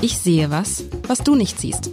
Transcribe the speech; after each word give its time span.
Ich 0.00 0.16
sehe 0.16 0.48
was, 0.48 0.84
was 1.08 1.24
du 1.24 1.34
nicht 1.34 1.58
siehst. 1.58 1.90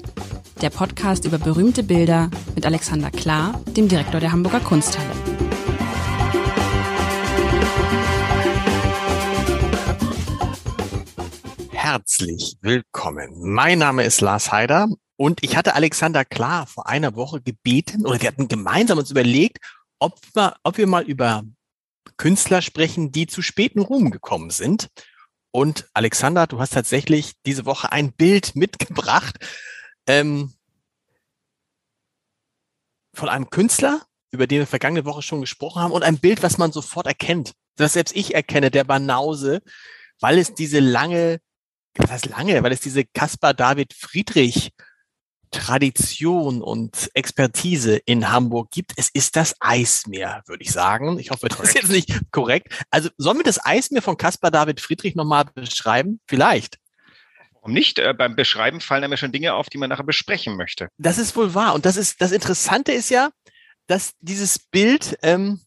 Der 0.61 0.69
Podcast 0.69 1.25
über 1.25 1.39
berühmte 1.39 1.81
Bilder 1.81 2.29
mit 2.53 2.63
Alexander 2.63 3.09
Klar, 3.09 3.59
dem 3.75 3.87
Direktor 3.87 4.19
der 4.19 4.31
Hamburger 4.31 4.59
Kunsthalle. 4.59 5.09
Herzlich 11.71 12.57
willkommen. 12.61 13.31
Mein 13.41 13.79
Name 13.79 14.03
ist 14.03 14.21
Lars 14.21 14.51
Heider 14.51 14.87
und 15.15 15.43
ich 15.43 15.57
hatte 15.57 15.73
Alexander 15.73 16.25
Klar 16.25 16.67
vor 16.67 16.87
einer 16.87 17.15
Woche 17.15 17.41
gebeten 17.41 18.05
oder 18.05 18.21
wir 18.21 18.27
hatten 18.27 18.47
gemeinsam 18.47 18.99
uns 18.99 19.09
überlegt, 19.09 19.57
ob 19.97 20.19
wir, 20.35 20.55
ob 20.61 20.77
wir 20.77 20.85
mal 20.85 21.03
über 21.03 21.43
Künstler 22.17 22.61
sprechen, 22.61 23.11
die 23.11 23.25
zu 23.25 23.41
späten 23.41 23.79
Ruhm 23.79 24.11
gekommen 24.11 24.51
sind. 24.51 24.89
Und 25.55 25.87
Alexander, 25.93 26.47
du 26.47 26.59
hast 26.59 26.73
tatsächlich 26.73 27.31
diese 27.45 27.65
Woche 27.65 27.89
ein 27.89 28.11
Bild 28.11 28.57
mitgebracht 28.57 29.37
ähm, 30.05 30.53
von 33.13 33.29
einem 33.29 33.49
Künstler, 33.49 34.05
über 34.31 34.47
den 34.47 34.59
wir 34.59 34.67
vergangene 34.67 35.05
Woche 35.05 35.21
schon 35.21 35.39
gesprochen 35.39 35.81
haben, 35.81 35.93
und 35.93 36.03
ein 36.03 36.19
Bild, 36.19 36.43
was 36.43 36.57
man 36.57 36.73
sofort 36.73 37.07
erkennt. 37.07 37.53
Das 37.77 37.93
selbst 37.93 38.13
ich 38.17 38.35
erkenne, 38.35 38.69
der 38.69 38.83
Banause, 38.83 39.61
weil 40.19 40.39
es 40.39 40.55
diese 40.55 40.81
lange, 40.81 41.39
was 41.95 42.11
heißt 42.11 42.25
lange, 42.25 42.61
weil 42.61 42.73
es 42.73 42.81
diese 42.81 43.05
Caspar 43.05 43.53
David 43.53 43.93
Friedrich 43.93 44.73
Tradition 45.55 46.61
und 46.61 47.09
Expertise 47.13 47.95
in 48.05 48.29
Hamburg 48.29 48.71
gibt. 48.71 48.93
Es 48.97 49.09
ist 49.09 49.35
das 49.35 49.55
Eismeer, 49.61 50.43
würde 50.47 50.63
ich 50.63 50.71
sagen. 50.71 51.17
Ich 51.17 51.31
hoffe, 51.31 51.47
das 51.47 51.59
ist 51.59 51.75
jetzt 51.75 51.89
nicht 51.89 52.31
korrekt. 52.31 52.85
Also 52.89 53.09
sollen 53.17 53.37
wir 53.37 53.43
das 53.43 53.63
Eismeer 53.63 54.01
von 54.01 54.17
Caspar 54.17 54.51
David 54.51 54.81
Friedrich 54.81 55.15
nochmal 55.15 55.45
beschreiben? 55.45 56.19
Vielleicht. 56.27 56.77
Warum 57.53 57.71
nicht? 57.71 57.99
Äh, 57.99 58.13
beim 58.13 58.35
Beschreiben 58.35 58.81
fallen 58.81 59.03
einem 59.03 59.13
ja 59.13 59.17
schon 59.17 59.31
Dinge 59.31 59.53
auf, 59.53 59.69
die 59.69 59.77
man 59.77 59.89
nachher 59.89 60.03
besprechen 60.03 60.57
möchte. 60.57 60.89
Das 60.97 61.17
ist 61.17 61.35
wohl 61.35 61.53
wahr. 61.53 61.73
Und 61.73 61.85
das 61.85 61.95
ist 61.95 62.19
das 62.21 62.31
Interessante 62.31 62.91
ist 62.91 63.09
ja, 63.09 63.29
dass 63.87 64.13
dieses 64.19 64.59
Bild, 64.59 65.17
ähm, 65.21 65.61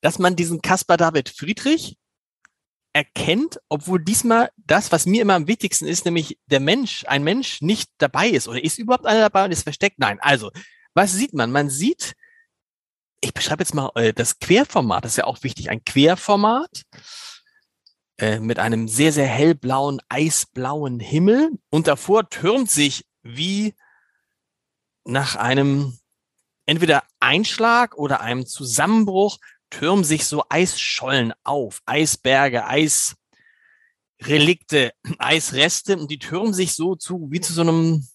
dass 0.00 0.18
man 0.18 0.34
diesen 0.34 0.60
Caspar 0.60 0.96
David 0.96 1.28
Friedrich 1.28 1.96
erkennt, 2.94 3.60
obwohl 3.68 4.02
diesmal 4.02 4.50
das, 4.56 4.92
was 4.92 5.04
mir 5.04 5.20
immer 5.20 5.34
am 5.34 5.48
wichtigsten 5.48 5.86
ist, 5.86 6.04
nämlich 6.04 6.38
der 6.46 6.60
Mensch, 6.60 7.04
ein 7.06 7.24
Mensch 7.24 7.60
nicht 7.60 7.90
dabei 7.98 8.28
ist 8.28 8.48
oder 8.48 8.62
ist 8.62 8.78
überhaupt 8.78 9.04
einer 9.04 9.20
dabei 9.20 9.44
und 9.44 9.50
ist 9.50 9.64
versteckt? 9.64 9.98
Nein. 9.98 10.18
Also, 10.20 10.50
was 10.94 11.12
sieht 11.12 11.34
man? 11.34 11.50
Man 11.50 11.68
sieht, 11.68 12.14
ich 13.20 13.34
beschreibe 13.34 13.62
jetzt 13.62 13.74
mal 13.74 13.90
äh, 13.96 14.12
das 14.12 14.38
Querformat, 14.38 15.04
das 15.04 15.12
ist 15.12 15.16
ja 15.18 15.24
auch 15.24 15.42
wichtig, 15.42 15.70
ein 15.70 15.84
Querformat 15.84 16.84
äh, 18.18 18.38
mit 18.38 18.60
einem 18.60 18.86
sehr, 18.86 19.12
sehr 19.12 19.26
hellblauen, 19.26 20.00
eisblauen 20.08 21.00
Himmel 21.00 21.50
und 21.70 21.88
davor 21.88 22.28
türmt 22.30 22.70
sich 22.70 23.06
wie 23.22 23.74
nach 25.04 25.34
einem 25.34 25.98
entweder 26.64 27.02
Einschlag 27.18 27.96
oder 27.96 28.20
einem 28.20 28.46
Zusammenbruch 28.46 29.38
türmen 29.78 30.04
sich 30.04 30.26
so 30.26 30.44
Eisschollen 30.48 31.32
auf, 31.42 31.82
Eisberge, 31.86 32.64
Eisrelikte, 34.20 34.92
Eisreste 35.18 35.96
und 35.98 36.10
die 36.10 36.18
türmen 36.18 36.54
sich 36.54 36.74
so 36.74 36.94
zu, 36.94 37.28
wie 37.30 37.40
zu 37.40 37.52
so 37.52 37.62
einem, 37.62 38.06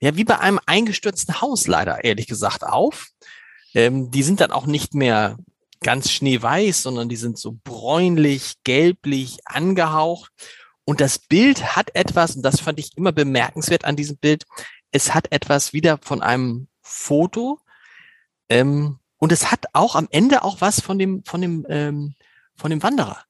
ja, 0.00 0.16
wie 0.16 0.24
bei 0.24 0.38
einem 0.38 0.60
eingestürzten 0.66 1.40
Haus 1.40 1.66
leider, 1.66 2.04
ehrlich 2.04 2.26
gesagt, 2.26 2.64
auf. 2.64 3.08
Ähm, 3.74 4.10
die 4.10 4.22
sind 4.22 4.40
dann 4.40 4.50
auch 4.50 4.66
nicht 4.66 4.94
mehr 4.94 5.38
ganz 5.80 6.10
schneeweiß, 6.10 6.82
sondern 6.82 7.08
die 7.08 7.16
sind 7.16 7.38
so 7.38 7.58
bräunlich, 7.64 8.54
gelblich 8.64 9.38
angehaucht. 9.44 10.30
Und 10.84 11.00
das 11.00 11.18
Bild 11.18 11.76
hat 11.76 11.94
etwas, 11.94 12.36
und 12.36 12.42
das 12.42 12.60
fand 12.60 12.78
ich 12.78 12.96
immer 12.96 13.12
bemerkenswert 13.12 13.84
an 13.84 13.96
diesem 13.96 14.18
Bild, 14.18 14.44
es 14.90 15.14
hat 15.14 15.32
etwas 15.32 15.72
wieder 15.72 15.98
von 16.02 16.22
einem 16.22 16.68
Foto, 16.82 17.60
ähm, 18.48 18.98
und 19.22 19.30
es 19.30 19.52
hat 19.52 19.66
auch 19.72 19.94
am 19.94 20.08
Ende 20.10 20.42
auch 20.42 20.60
was 20.60 20.80
von 20.80 20.98
dem, 20.98 21.22
von 21.24 21.40
dem, 21.40 21.64
ähm, 21.68 22.16
von 22.56 22.72
dem 22.72 22.82
Wanderer. 22.82 23.22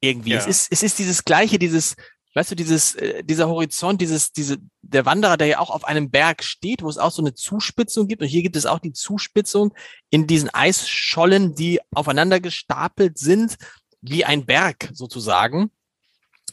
Irgendwie. 0.00 0.30
Ja. 0.30 0.38
Es 0.38 0.46
ist, 0.46 0.72
es 0.72 0.82
ist 0.82 0.98
dieses 0.98 1.22
gleiche, 1.22 1.58
dieses, 1.58 1.96
weißt 2.32 2.52
du, 2.52 2.54
dieses, 2.54 2.94
äh, 2.94 3.22
dieser 3.22 3.46
Horizont, 3.46 4.00
dieses, 4.00 4.32
diese, 4.32 4.56
der 4.80 5.04
Wanderer, 5.04 5.36
der 5.36 5.46
ja 5.48 5.58
auch 5.58 5.68
auf 5.68 5.84
einem 5.84 6.10
Berg 6.10 6.42
steht, 6.42 6.82
wo 6.82 6.88
es 6.88 6.96
auch 6.96 7.10
so 7.10 7.20
eine 7.20 7.34
Zuspitzung 7.34 8.08
gibt. 8.08 8.22
Und 8.22 8.28
hier 8.28 8.40
gibt 8.40 8.56
es 8.56 8.64
auch 8.64 8.78
die 8.78 8.94
Zuspitzung 8.94 9.74
in 10.08 10.26
diesen 10.26 10.48
Eisschollen, 10.48 11.54
die 11.54 11.78
aufeinander 11.94 12.40
gestapelt 12.40 13.18
sind, 13.18 13.58
wie 14.00 14.24
ein 14.24 14.46
Berg 14.46 14.88
sozusagen. 14.94 15.70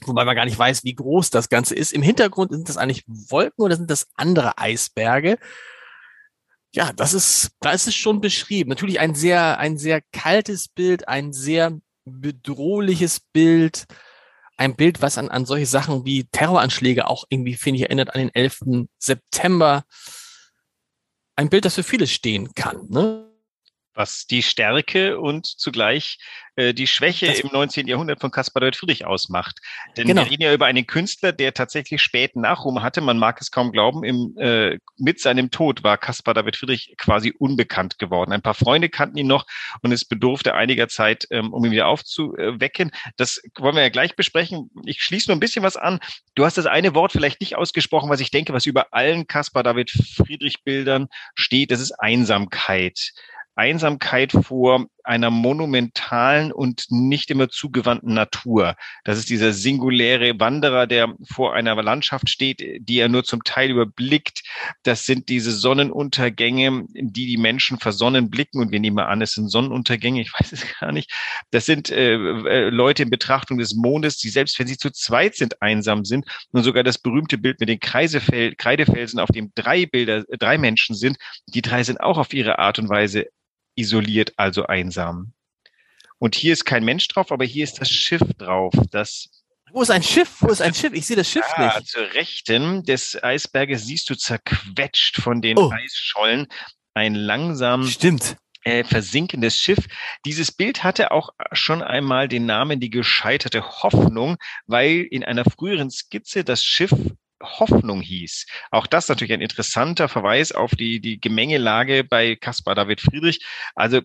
Wobei 0.01 0.25
man 0.25 0.35
gar 0.35 0.44
nicht 0.44 0.59
weiß, 0.59 0.84
wie 0.84 0.96
groß 0.96 1.30
das 1.30 1.47
Ganze 1.47 1.75
ist. 1.75 1.94
Im 1.94 2.01
Hintergrund 2.01 2.51
sind 2.51 2.68
das 2.68 2.75
eigentlich 2.75 3.06
Wolken 3.07 3.63
oder 3.63 3.78
sind 3.78 3.90
das 3.90 4.09
andere 4.16 4.57
Eisberge? 4.57 5.38
Ja, 6.74 6.94
das 6.94 7.14
ist, 7.14 7.52
da 7.59 7.72
ist 7.72 7.88
es 7.88 7.96
schon 7.96 8.22
beschrieben. 8.22 8.70
Natürlich 8.70 9.00
ein 9.00 9.16
sehr, 9.16 9.59
ein 9.59 9.78
sehr 9.78 10.02
kaltes 10.14 10.70
Bild, 10.70 11.08
ein 11.08 11.34
sehr 11.34 11.80
bedrohliches 12.06 13.20
Bild, 13.20 13.86
ein 14.58 14.76
Bild, 14.76 15.02
was 15.02 15.18
an, 15.18 15.30
an 15.30 15.46
solche 15.46 15.66
Sachen 15.66 16.06
wie 16.06 16.26
Terroranschläge 16.26 17.08
auch 17.08 17.26
irgendwie, 17.30 17.56
finde 17.56 17.78
ich, 17.78 17.84
erinnert 17.84 18.14
an 18.14 18.22
den 18.22 18.34
11. 18.34 18.88
September. 19.00 19.84
Ein 21.36 21.50
Bild, 21.50 21.66
das 21.66 21.76
für 21.76 21.84
vieles 21.84 22.12
stehen 22.12 22.54
kann. 22.54 22.88
Ne? 22.90 23.31
Was 24.01 24.25
die 24.25 24.41
Stärke 24.41 25.19
und 25.19 25.45
zugleich 25.45 26.17
äh, 26.56 26.73
die 26.73 26.88
Schwäche 26.88 27.28
das 27.28 27.41
im 27.41 27.51
19. 27.51 27.88
Jahrhundert 27.88 28.19
von 28.19 28.31
Caspar 28.31 28.62
David 28.62 28.75
Friedrich 28.75 29.06
ausmacht. 29.06 29.59
Denn 29.95 30.07
genau. 30.07 30.23
wir 30.23 30.31
reden 30.31 30.41
ja 30.41 30.51
über 30.51 30.66
einen 30.66 30.88
Künstler, 30.88 31.31
der 31.31 31.53
tatsächlich 31.53 32.01
späten 32.01 32.41
Nachruhm 32.41 32.81
hatte. 32.81 33.00
Man 33.00 33.19
mag 33.19 33.39
es 33.39 33.51
kaum 33.51 33.72
glauben, 33.72 34.03
im, 34.03 34.35
äh, 34.39 34.79
mit 34.97 35.19
seinem 35.19 35.51
Tod 35.51 35.84
war 35.84 36.00
Caspar 36.00 36.34
David 36.34 36.57
Friedrich 36.57 36.95
quasi 36.97 37.31
unbekannt 37.38 38.00
geworden. 38.00 38.31
Ein 38.31 38.41
paar 38.41 38.56
Freunde 38.56 38.89
kannten 38.89 39.19
ihn 39.19 39.28
noch 39.28 39.45
und 39.84 39.91
es 39.91 40.03
bedurfte 40.03 40.56
einiger 40.56 40.88
Zeit, 40.88 41.28
ähm, 41.29 41.53
um 41.53 41.63
ihn 41.63 41.72
wieder 41.72 41.85
aufzuwecken. 41.85 42.89
Das 43.18 43.39
wollen 43.59 43.75
wir 43.75 43.83
ja 43.83 43.89
gleich 43.89 44.16
besprechen. 44.16 44.72
Ich 44.83 45.03
schließe 45.03 45.29
nur 45.29 45.38
ein 45.38 45.41
bisschen 45.41 45.63
was 45.63 45.78
an. 45.78 46.00
Du 46.33 46.44
hast 46.44 46.57
das 46.57 46.66
eine 46.66 46.95
Wort 46.95 47.12
vielleicht 47.12 47.39
nicht 47.39 47.56
ausgesprochen, 47.56 48.09
was 48.09 48.19
ich 48.19 48.31
denke, 48.31 48.51
was 48.51 48.66
über 48.66 48.88
allen 48.95 49.28
Caspar 49.28 49.62
David 49.62 49.91
Friedrich 49.91 50.63
Bildern 50.63 51.07
steht. 51.35 51.69
Das 51.69 51.79
ist 51.79 51.91
Einsamkeit. 51.91 53.12
Einsamkeit 53.56 54.31
vor 54.31 54.88
einer 55.03 55.29
monumentalen 55.29 56.51
und 56.51 56.85
nicht 56.89 57.31
immer 57.31 57.50
zugewandten 57.50 58.13
Natur. 58.13 58.75
Das 59.03 59.17
ist 59.17 59.29
dieser 59.29 59.53
singuläre 59.53 60.39
Wanderer, 60.39 60.88
der 60.88 61.13
vor 61.29 61.53
einer 61.53 61.81
Landschaft 61.81 62.29
steht, 62.29 62.62
die 62.62 63.00
er 63.00 63.09
nur 63.09 63.23
zum 63.23 63.44
Teil 63.44 63.72
überblickt. 63.72 64.44
Das 64.84 65.06
sind 65.06 65.29
diese 65.29 65.51
Sonnenuntergänge, 65.51 66.85
die 66.94 67.28
die 67.28 67.38
Menschen 67.38 67.79
versonnen 67.79 68.29
blicken. 68.29 68.59
Und 68.59 68.72
wir 68.72 68.79
nehmen 68.79 69.00
an, 69.00 69.22
es 69.22 69.34
sind 69.34 69.50
Sonnenuntergänge, 69.50 70.22
ich 70.22 70.33
weiß 70.39 70.51
es 70.51 70.66
gar 70.79 70.91
nicht. 70.91 71.12
Das 71.51 71.66
sind 71.66 71.89
äh, 71.89 72.13
äh, 72.13 72.69
Leute 72.69 73.03
in 73.03 73.09
Betrachtung 73.09 73.57
des 73.57 73.75
Mondes, 73.75 74.18
die 74.18 74.29
selbst 74.29 74.57
wenn 74.59 74.68
sie 74.68 74.78
zu 74.78 74.91
zweit 74.91 75.35
sind, 75.35 75.62
einsam 75.62 76.06
sind. 76.06 76.25
Und 76.51 76.63
sogar 76.63 76.83
das 76.83 77.00
berühmte 77.00 77.38
Bild 77.38 77.59
mit 77.59 77.69
den 77.69 77.79
Kreisefel 77.79 78.56
Kreidefelsen, 78.56 79.19
auf 79.19 79.29
dem 79.29 79.51
drei 79.56 79.85
Bilder, 79.85 80.23
drei 80.39 80.57
Menschen 80.57 80.95
sind, 80.95 81.18
die 81.47 81.62
drei 81.62 81.83
sind 81.83 82.00
auch 82.00 82.18
auf 82.18 82.33
ihre 82.33 82.59
Art 82.59 82.79
und 82.79 82.89
Weise 82.89 83.28
isoliert, 83.81 84.34
also 84.38 84.66
einsam. 84.66 85.34
Und 86.19 86.36
hier 86.36 86.53
ist 86.53 86.66
kein 86.66 86.86
Mensch 86.86 87.08
drauf, 87.08 87.31
aber 87.31 87.46
hier 87.46 87.64
ist 87.64 87.81
das 87.81 87.90
Schiff 87.90 88.22
drauf. 88.38 88.74
Das 88.92 89.30
wo 89.74 89.81
ist 89.81 89.92
ein 89.92 90.03
Schiff? 90.03 90.38
Wo 90.42 90.50
ist 90.50 90.62
ein 90.62 90.74
Schiff? 90.74 90.94
Ich 90.94 91.06
sehe 91.06 91.16
das 91.16 91.30
Schiff 91.30 91.46
ja, 91.58 91.78
nicht. 91.78 91.88
Zur 91.88 92.14
Rechten 92.14 92.84
des 92.84 93.22
Eisberges 93.24 93.86
siehst 93.86 94.09
du 94.09 94.16
zerquetscht 94.16 95.22
von 95.22 95.42
den 95.42 95.58
oh. 95.58 95.72
Eisschollen 95.72 96.47
ein 96.94 97.16
langsam 97.16 97.88
Stimmt. 97.88 98.36
Äh, 98.64 98.84
versinkendes 98.84 99.56
Schiff. 99.56 99.80
Dieses 100.25 100.52
Bild 100.52 100.84
hatte 100.84 101.12
auch 101.12 101.30
schon 101.53 101.81
einmal 101.81 102.28
den 102.28 102.46
Namen 102.46 102.80
die 102.80 102.92
gescheiterte 102.92 103.63
Hoffnung, 103.81 104.38
weil 104.68 105.07
in 105.10 105.24
einer 105.24 105.45
früheren 105.45 105.89
Skizze 105.89 106.44
das 106.44 106.63
Schiff 106.63 106.94
Hoffnung 107.42 108.02
hieß. 108.02 108.46
Auch 108.72 108.88
das 108.88 109.08
natürlich 109.08 109.34
ein 109.34 109.42
interessanter 109.42 110.08
Verweis 110.08 110.52
auf 110.52 110.72
die, 110.72 111.00
die 111.00 111.20
Gemengelage 111.20 112.04
bei 112.04 112.36
Caspar 112.36 112.76
David 112.76 113.02
Friedrich. 113.02 113.46
Also 113.76 114.02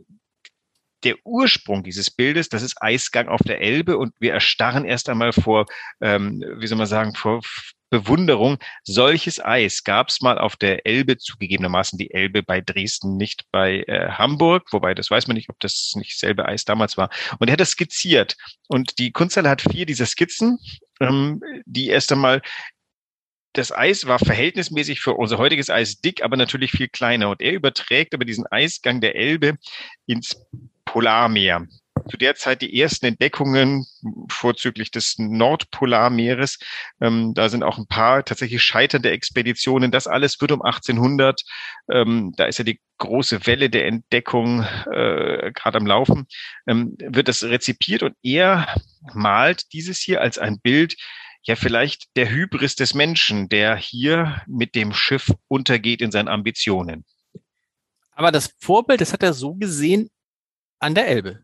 der 1.05 1.17
Ursprung 1.25 1.85
dieses 1.85 2.11
Bildes, 2.11 2.49
das 2.49 2.63
ist 2.63 2.83
Eisgang 2.83 3.29
auf 3.29 3.41
der 3.41 3.61
Elbe 3.61 3.99
und 3.99 4.15
wir 4.19 4.33
erstarren 4.33 4.85
erst 4.85 5.09
einmal 5.09 5.33
vor, 5.33 5.67
ähm, 6.01 6.43
wie 6.59 6.67
soll 6.67 6.79
man 6.79 6.87
sagen, 6.87 7.15
vor 7.15 7.43
Bewunderung. 7.91 8.59
Solches 8.83 9.43
Eis 9.45 9.85
gab 9.85 10.09
es 10.09 10.21
mal 10.21 10.39
auf 10.39 10.57
der 10.57 10.87
Elbe, 10.87 11.19
zugegebenermaßen 11.19 11.99
die 11.99 12.11
Elbe 12.11 12.43
bei 12.43 12.61
Dresden, 12.61 13.17
nicht 13.17 13.45
bei 13.53 13.85
äh, 13.87 14.11
Hamburg, 14.11 14.73
wobei 14.73 14.95
das 14.95 15.11
weiß 15.11 15.29
man 15.29 15.37
nicht, 15.37 15.49
ob 15.51 15.61
das 15.61 15.93
nicht 15.95 16.19
selbe 16.19 16.47
Eis 16.47 16.65
damals 16.65 16.97
war. 16.97 17.11
Und 17.39 17.49
er 17.49 17.53
hat 17.53 17.61
das 17.61 17.71
skizziert. 17.71 18.37
Und 18.69 18.99
die 18.99 19.13
Kunsthalle 19.13 19.49
hat 19.49 19.63
vier 19.63 19.87
dieser 19.87 20.07
Skizzen, 20.07 20.59
ähm, 21.01 21.41
die 21.65 21.89
erst 21.89 22.11
einmal 22.11 22.43
das 23.57 23.73
Eis 23.73 24.07
war 24.07 24.19
verhältnismäßig 24.19 25.01
für 25.01 25.15
unser 25.15 25.39
heutiges 25.39 25.71
Eis 25.71 26.01
dick, 26.01 26.23
aber 26.23 26.37
natürlich 26.37 26.73
viel 26.73 26.89
kleiner. 26.89 27.31
Und 27.31 27.41
er 27.41 27.53
überträgt 27.53 28.15
aber 28.15 28.25
diesen 28.25 28.47
Eisgang 28.47 29.01
der 29.01 29.17
Elbe 29.17 29.57
ins 30.07 30.37
Polarmeer. 30.85 31.67
zu 32.09 32.17
der 32.17 32.37
Zeit 32.37 32.63
die 32.63 32.81
ersten 32.81 33.07
Entdeckungen, 33.07 33.85
vorzüglich 34.29 34.91
des 34.93 35.19
Nordpolarmeeres. 35.19 36.59
Ähm, 37.01 37.33
da 37.35 37.49
sind 37.49 37.65
auch 37.65 37.79
ein 37.79 37.89
paar 37.89 38.25
tatsächlich 38.25 38.63
scheiternde 38.63 39.11
Expeditionen. 39.11 39.91
Das 39.91 40.07
alles 40.07 40.41
wird 40.41 40.53
um 40.53 40.63
1800, 40.63 41.43
ähm, 41.91 42.33
da 42.37 42.45
ist 42.45 42.59
ja 42.59 42.65
die 42.65 42.81
große 42.99 43.47
Welle 43.47 43.71
der 43.71 43.87
Entdeckung 43.87 44.63
äh, 44.93 45.51
gerade 45.53 45.79
am 45.79 45.87
Laufen, 45.87 46.27
ähm, 46.69 46.97
wird 46.99 47.29
das 47.29 47.43
rezipiert 47.43 48.03
und 48.03 48.15
er 48.23 48.69
malt 49.13 49.73
dieses 49.73 49.99
hier 49.99 50.21
als 50.21 50.39
ein 50.39 50.61
Bild, 50.61 50.97
ja 51.47 51.57
vielleicht 51.57 52.17
der 52.17 52.29
Hybris 52.29 52.77
des 52.77 52.95
Menschen, 52.95 53.49
der 53.49 53.77
hier 53.77 54.43
mit 54.47 54.75
dem 54.75 54.93
Schiff 54.93 55.33
untergeht 55.49 56.03
in 56.03 56.11
seinen 56.11 56.29
Ambitionen. 56.29 57.05
Aber 58.11 58.33
das 58.33 58.55
Vorbild, 58.59 59.01
das 59.01 59.13
hat 59.13 59.23
er 59.23 59.33
so 59.33 59.55
gesehen 59.55 60.11
an 60.79 60.95
der 60.95 61.07
Elbe. 61.07 61.43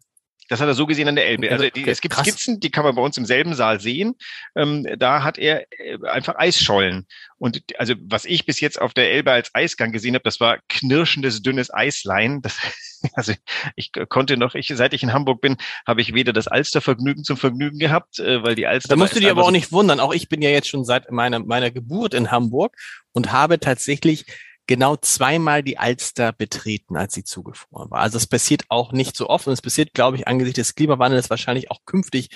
Das 0.48 0.60
hat 0.60 0.68
er 0.68 0.74
so 0.74 0.86
gesehen 0.86 1.08
an 1.08 1.16
der 1.16 1.26
Elbe. 1.26 1.50
Also 1.50 1.68
die, 1.70 1.88
es 1.88 2.00
gibt 2.00 2.14
Krass. 2.14 2.26
Skizzen, 2.26 2.60
die 2.60 2.70
kann 2.70 2.84
man 2.84 2.94
bei 2.94 3.02
uns 3.02 3.16
im 3.16 3.24
selben 3.24 3.54
Saal 3.54 3.80
sehen. 3.80 4.14
Ähm, 4.56 4.86
da 4.98 5.22
hat 5.22 5.38
er 5.38 5.66
äh, 5.78 5.98
einfach 6.06 6.36
Eisschollen. 6.36 7.06
Und 7.38 7.62
also 7.78 7.94
was 8.02 8.24
ich 8.24 8.46
bis 8.46 8.60
jetzt 8.60 8.80
auf 8.80 8.94
der 8.94 9.10
Elbe 9.10 9.32
als 9.32 9.54
Eisgang 9.54 9.92
gesehen 9.92 10.14
habe, 10.14 10.24
das 10.24 10.40
war 10.40 10.58
knirschendes, 10.68 11.42
dünnes 11.42 11.72
Eislein. 11.72 12.42
Das, 12.42 12.58
also 13.14 13.32
ich 13.76 13.92
konnte 14.08 14.36
noch, 14.36 14.54
ich, 14.54 14.72
seit 14.74 14.94
ich 14.94 15.02
in 15.02 15.12
Hamburg 15.12 15.40
bin, 15.40 15.56
habe 15.86 16.00
ich 16.00 16.14
weder 16.14 16.32
das 16.32 16.48
Alstervergnügen 16.48 17.24
zum 17.24 17.36
Vergnügen 17.36 17.78
gehabt, 17.78 18.18
äh, 18.18 18.42
weil 18.42 18.54
die 18.54 18.66
Alster. 18.66 18.90
Da 18.90 18.96
musst 18.96 19.16
du 19.16 19.20
dir 19.20 19.30
aber 19.30 19.44
auch 19.44 19.50
nicht 19.50 19.72
wundern. 19.72 20.00
Auch 20.00 20.12
ich 20.12 20.28
bin 20.28 20.42
ja 20.42 20.50
jetzt 20.50 20.68
schon 20.68 20.84
seit 20.84 21.10
meiner, 21.10 21.38
meiner 21.38 21.70
Geburt 21.70 22.14
in 22.14 22.30
Hamburg 22.30 22.76
und 23.12 23.32
habe 23.32 23.58
tatsächlich 23.60 24.26
genau 24.66 24.96
zweimal 24.96 25.62
die 25.62 25.78
Alster 25.78 26.32
betreten, 26.32 26.96
als 26.96 27.14
sie 27.14 27.24
zugefroren 27.24 27.90
war. 27.90 28.00
Also 28.00 28.16
es 28.16 28.26
passiert 28.26 28.64
auch 28.68 28.92
nicht 28.92 29.16
so 29.16 29.28
oft 29.28 29.46
und 29.46 29.52
es 29.52 29.62
passiert, 29.62 29.94
glaube 29.94 30.16
ich, 30.16 30.28
angesichts 30.28 30.56
des 30.56 30.74
Klimawandels 30.74 31.30
wahrscheinlich 31.30 31.70
auch 31.70 31.80
künftig 31.84 32.30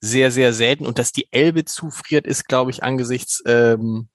sehr, 0.00 0.30
sehr 0.30 0.52
selten. 0.52 0.86
Und 0.86 0.98
dass 0.98 1.12
die 1.12 1.28
Elbe 1.32 1.64
zufriert, 1.64 2.26
ist, 2.26 2.46
glaube 2.46 2.70
ich, 2.70 2.82
angesichts 2.82 3.42
ähm, 3.46 4.08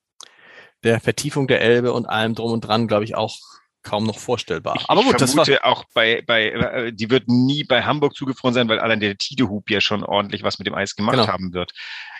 der 0.84 1.00
Vertiefung 1.00 1.48
der 1.48 1.62
Elbe 1.62 1.94
und 1.94 2.06
allem 2.06 2.36
drum 2.36 2.52
und 2.52 2.62
dran, 2.62 2.88
glaube 2.88 3.04
ich, 3.04 3.16
auch 3.16 3.38
kaum 3.84 4.06
noch 4.06 4.20
vorstellbar. 4.20 4.76
Ich, 4.78 4.90
Aber 4.90 5.02
gut, 5.02 5.22
ich 5.22 5.28
vermute 5.28 5.52
das 5.52 5.62
war 5.64 5.72
auch 5.72 5.86
bei, 5.94 6.22
bei, 6.26 6.50
äh, 6.50 6.94
die 6.94 7.10
wird 7.10 7.28
nie 7.28 7.64
bei 7.64 7.84
Hamburg 7.84 8.16
zugefroren 8.16 8.54
sein, 8.54 8.68
weil 8.68 8.80
allein 8.80 9.00
der 9.00 9.18
Tidehub 9.18 9.70
ja 9.70 9.82
schon 9.82 10.04
ordentlich 10.04 10.44
was 10.44 10.60
mit 10.60 10.68
dem 10.68 10.76
Eis 10.76 10.96
gemacht 10.96 11.16
genau. 11.16 11.28
haben 11.28 11.54
wird. 11.54 11.72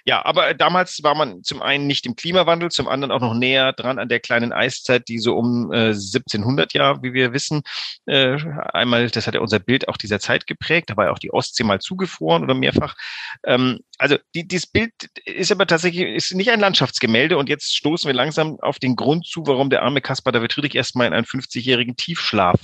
Ja, 0.08 0.24
aber 0.24 0.54
damals 0.54 1.04
war 1.04 1.16
man 1.16 1.44
zum 1.44 1.62
einen 1.62 1.86
nicht 1.86 2.06
im 2.06 2.16
Klimawandel, 2.16 2.72
zum 2.72 2.88
anderen 2.88 3.12
auch 3.12 3.20
noch 3.20 3.34
näher 3.34 3.74
dran 3.74 4.00
an 4.00 4.08
der 4.08 4.22
kleinen 4.22 4.54
Eiszeit, 4.54 5.10
die 5.10 5.20
so 5.20 5.36
um 5.36 5.70
äh, 5.74 5.90
1700 5.90 6.72
ja, 6.72 7.04
wie 7.04 7.12
wir 7.12 7.34
wissen, 7.34 7.62
äh, 8.06 8.38
einmal, 8.72 9.10
das 9.10 9.28
hat 9.28 9.34
ja 9.34 9.42
unser 9.42 9.60
Bild 9.60 9.90
auch 9.90 9.98
dieser 9.98 10.22
Zeit 10.22 10.48
geprägt, 10.48 10.90
da 10.90 10.96
war 10.96 11.08
ja 11.08 11.12
auch 11.12 11.20
die 11.20 11.34
Ostsee 11.34 11.66
mal 11.66 11.82
zugefroren 11.82 12.42
oder 12.42 12.54
mehrfach. 12.54 12.96
Ähm, 13.44 13.82
also 13.98 14.18
die, 14.34 14.48
dieses 14.48 14.68
Bild 14.68 14.94
ist 15.26 15.52
aber 15.52 15.68
tatsächlich 15.68 16.16
ist 16.16 16.34
nicht 16.34 16.52
ein 16.52 16.62
Landschaftsgemälde 16.62 17.38
und 17.38 17.50
jetzt 17.50 17.76
stoßen 17.76 18.08
wir 18.08 18.16
langsam 18.16 18.58
auf 18.62 18.80
den 18.80 18.96
Grund 18.96 19.28
zu, 19.28 19.46
warum 19.46 19.70
der 19.70 19.84
arme 19.84 20.00
Kaspar 20.00 20.32
David 20.32 20.54
Friedrich 20.54 20.76
erstmal 20.76 21.08
in 21.08 21.14
einen 21.14 21.26
50-jährigen 21.26 21.98
Tiefschlaf 21.98 22.62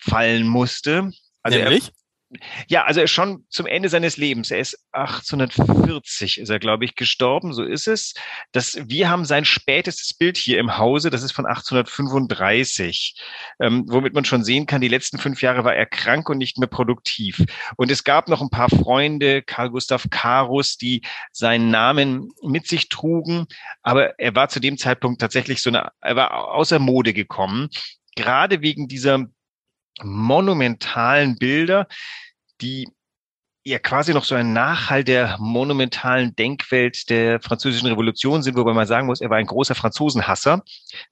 fallen 0.00 0.48
musste. 0.48 1.12
Also 1.44 1.58
Nämlich? 1.58 1.92
Ja, 2.68 2.84
also 2.84 3.00
er 3.00 3.04
ist 3.04 3.10
schon 3.10 3.44
zum 3.48 3.66
Ende 3.66 3.88
seines 3.88 4.16
Lebens. 4.16 4.50
Er 4.50 4.60
ist 4.60 4.78
1840, 4.92 6.38
ist 6.38 6.48
er, 6.48 6.58
glaube 6.58 6.84
ich, 6.84 6.94
gestorben. 6.94 7.52
So 7.52 7.62
ist 7.62 7.86
es. 7.86 8.14
Das, 8.52 8.78
wir 8.86 9.10
haben 9.10 9.24
sein 9.24 9.44
spätestes 9.44 10.14
Bild 10.14 10.36
hier 10.36 10.58
im 10.58 10.78
Hause. 10.78 11.10
Das 11.10 11.22
ist 11.22 11.32
von 11.32 11.46
1835, 11.46 13.20
ähm, 13.60 13.84
womit 13.88 14.14
man 14.14 14.24
schon 14.24 14.44
sehen 14.44 14.66
kann, 14.66 14.80
die 14.80 14.88
letzten 14.88 15.18
fünf 15.18 15.42
Jahre 15.42 15.64
war 15.64 15.74
er 15.74 15.86
krank 15.86 16.28
und 16.30 16.38
nicht 16.38 16.58
mehr 16.58 16.68
produktiv. 16.68 17.44
Und 17.76 17.90
es 17.90 18.04
gab 18.04 18.28
noch 18.28 18.40
ein 18.40 18.50
paar 18.50 18.70
Freunde, 18.70 19.42
Karl 19.42 19.70
Gustav 19.70 20.06
Karus, 20.10 20.76
die 20.76 21.02
seinen 21.32 21.70
Namen 21.70 22.30
mit 22.42 22.66
sich 22.66 22.88
trugen. 22.88 23.46
Aber 23.82 24.18
er 24.18 24.34
war 24.34 24.48
zu 24.48 24.60
dem 24.60 24.78
Zeitpunkt 24.78 25.20
tatsächlich 25.20 25.62
so 25.62 25.70
eine, 25.70 25.90
er 26.00 26.16
war 26.16 26.54
außer 26.54 26.78
Mode 26.78 27.12
gekommen. 27.12 27.68
Gerade 28.14 28.62
wegen 28.62 28.88
dieser 28.88 29.26
monumentalen 30.04 31.36
Bilder, 31.36 31.86
die 32.60 32.88
ja 33.64 33.78
quasi 33.78 34.12
noch 34.12 34.24
so 34.24 34.34
ein 34.34 34.52
Nachhall 34.52 35.04
der 35.04 35.36
monumentalen 35.38 36.34
Denkwelt 36.34 37.08
der 37.10 37.40
französischen 37.40 37.86
Revolution 37.88 38.42
sind, 38.42 38.56
wobei 38.56 38.72
man 38.72 38.86
sagen 38.86 39.06
muss, 39.06 39.20
er 39.20 39.30
war 39.30 39.36
ein 39.36 39.46
großer 39.46 39.74
Franzosenhasser. 39.74 40.62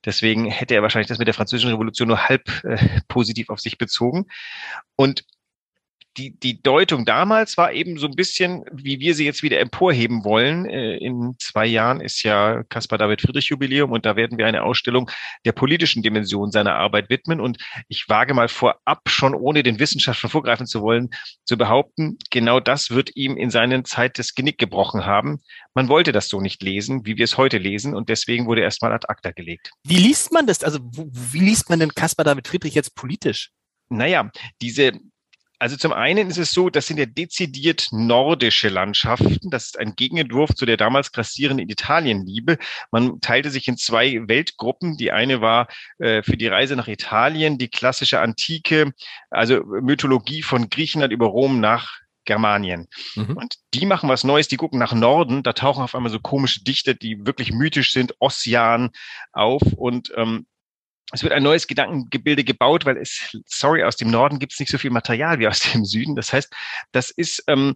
Deswegen 0.05 0.47
hätte 0.47 0.75
er 0.75 0.83
wahrscheinlich 0.83 1.09
das 1.09 1.19
mit 1.19 1.29
der 1.29 1.35
französischen 1.35 1.71
Revolution 1.71 2.09
nur 2.09 2.29
halb 2.29 2.49
äh, 2.65 3.01
positiv 3.07 3.51
auf 3.51 3.61
sich 3.61 3.79
bezogen. 3.79 4.27
Und 4.97 5.25
die, 6.17 6.39
die 6.39 6.61
Deutung 6.61 7.05
damals 7.05 7.57
war 7.57 7.73
eben 7.73 7.99
so 7.99 8.07
ein 8.07 8.15
bisschen, 8.15 8.65
wie 8.73 8.99
wir 8.99 9.15
sie 9.15 9.25
jetzt 9.25 9.43
wieder 9.43 9.61
emporheben 9.61 10.25
wollen. 10.25 10.69
Äh, 10.69 10.97
in 10.97 11.37
zwei 11.39 11.67
Jahren 11.67 12.01
ist 12.01 12.23
ja 12.23 12.65
Caspar 12.65 12.99
David 12.99 13.21
Friedrich 13.21 13.47
Jubiläum 13.47 13.93
und 13.93 14.05
da 14.05 14.17
werden 14.17 14.37
wir 14.37 14.47
eine 14.47 14.65
Ausstellung 14.65 15.11
der 15.45 15.53
politischen 15.53 16.03
Dimension 16.03 16.51
seiner 16.51 16.75
Arbeit 16.75 17.11
widmen. 17.11 17.41
Und 17.41 17.59
ich 17.89 18.09
wage 18.09 18.35
mal 18.35 18.49
vorab, 18.49 19.03
schon 19.07 19.35
ohne 19.35 19.63
den 19.63 19.79
Wissenschaftlern 19.79 20.31
vorgreifen 20.31 20.67
zu 20.67 20.83
wollen, 20.83 21.11
zu 21.45 21.57
behaupten, 21.57 22.19
genau 22.31 22.59
das 22.59 22.91
wird 22.91 23.15
ihm 23.15 23.37
in 23.37 23.51
seinen 23.51 23.85
Zeit 23.85 24.19
das 24.19 24.35
Genick 24.35 24.59
gebrochen 24.59 25.07
haben. 25.07 25.41
Man 25.75 25.89
wollte 25.89 26.13
das 26.13 26.29
so 26.29 26.41
nicht 26.41 26.63
lesen, 26.63 27.07
wie 27.07 27.17
wir 27.17 27.25
es 27.25 27.39
heute 27.39 27.59
lesen 27.59 27.95
und 27.95 28.09
deswegen 28.09 28.47
wurde 28.47 28.63
erstmal 28.63 28.93
ad 28.93 29.07
acta 29.09 29.31
gelegt. 29.31 29.71
Wie 29.85 29.97
liest 29.97 30.33
man 30.33 30.47
das? 30.47 30.65
Also 30.65 30.81
wie 30.83 31.41
liest 31.41 31.71
man 31.71 31.79
denn 31.79 31.95
Caspar 31.95 32.25
David 32.25 32.49
Friedrich 32.49 32.75
jetzt 32.75 32.97
politisch? 32.97 33.51
Naja, 33.89 34.31
diese, 34.61 34.93
also 35.61 35.77
zum 35.77 35.93
einen 35.93 36.31
ist 36.31 36.39
es 36.39 36.53
so, 36.53 36.71
das 36.71 36.87
sind 36.87 36.99
ja 36.99 37.05
dezidiert 37.05 37.89
nordische 37.93 38.71
Landschaften. 38.71 39.51
Das 39.51 39.67
ist 39.67 39.79
ein 39.79 39.95
Gegenentwurf 39.95 40.55
zu 40.55 40.65
der 40.65 40.79
damals 40.79 41.13
grassierenden 41.13 41.69
Italienliebe. 41.69 42.57
Man 42.91 43.21
teilte 43.21 43.51
sich 43.51 43.69
in 43.69 43.77
zwei 43.77 44.27
Weltgruppen. 44.27 44.97
Die 44.97 45.13
eine 45.13 45.43
war 45.43 45.69
äh, 45.99 46.23
für 46.23 46.39
die 46.39 46.47
Reise 46.47 46.77
nach 46.77 46.89
Italien, 46.89 47.59
die 47.59 47.69
klassische 47.69 48.21
Antike, 48.21 48.95
also 49.29 49.63
Mythologie 49.65 50.41
von 50.41 50.71
Griechenland 50.71 51.13
über 51.13 51.27
Rom 51.27 51.61
nach 51.61 52.01
Germanien. 52.25 52.89
Mhm. 53.15 53.37
Und 53.37 53.57
die 53.75 53.85
machen 53.85 54.09
was 54.09 54.25
Neues, 54.25 54.49
die 54.49 54.57
gucken 54.57 54.79
nach 54.79 54.95
Norden, 54.95 55.43
da 55.43 55.53
tauchen 55.53 55.83
auf 55.83 55.95
einmal 55.95 56.11
so 56.11 56.21
komische 56.21 56.65
Dichter, 56.65 56.95
die 56.95 57.27
wirklich 57.27 57.53
mythisch 57.53 57.93
sind, 57.93 58.15
Ossian 58.19 58.91
auf 59.33 59.63
und 59.77 60.11
ähm, 60.17 60.47
es 61.13 61.23
wird 61.23 61.33
ein 61.33 61.43
neues 61.43 61.67
Gedankengebilde 61.67 62.45
gebaut, 62.45 62.85
weil 62.85 62.97
es, 62.97 63.37
sorry, 63.47 63.83
aus 63.83 63.97
dem 63.97 64.11
Norden 64.11 64.39
gibt 64.39 64.53
es 64.53 64.61
nicht 64.61 64.71
so 64.71 64.79
viel 64.79 64.91
Material 64.91 65.39
wie 65.39 65.49
aus 65.49 65.61
dem 65.61 65.85
Süden. 65.85 66.17
Das 66.17 66.33
heißt, 66.33 66.53
das 66.93 67.11
ist 67.11 67.43
ähm, 67.49 67.75